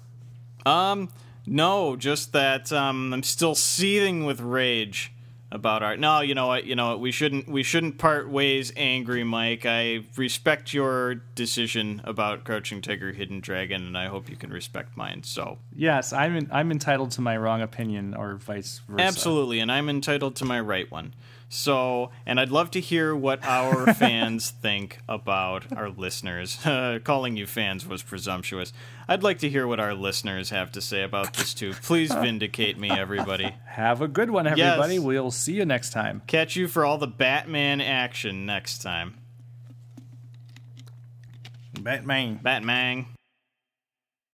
[0.67, 1.09] Um,
[1.47, 5.14] no, just that um, I'm still seething with rage
[5.55, 5.97] about our.
[5.97, 6.65] No, you know what?
[6.65, 7.01] You know what?
[7.01, 7.49] We shouldn't.
[7.49, 9.65] We shouldn't part ways, angry Mike.
[9.65, 14.97] I respect your decision about Crouching Tiger, Hidden Dragon, and I hope you can respect
[14.97, 15.23] mine.
[15.23, 19.03] So Yes, I'm in, I'm entitled to my wrong opinion, or vice versa.
[19.05, 21.15] absolutely, and I'm entitled to my right one.
[21.55, 26.59] So, and I'd love to hear what our fans think about our listeners.
[26.67, 28.73] Uh, calling you fans was presumptuous.
[29.07, 31.73] I'd like to hear what our listeners have to say about this too.
[31.75, 33.55] Please vindicate me, everybody.
[33.67, 34.95] Have a good one, everybody.
[34.95, 35.03] Yes.
[35.05, 36.23] We'll see you next time.
[36.27, 39.15] Catch you for all the Batman action next time.
[41.81, 42.41] Batman.
[42.43, 43.07] Batman.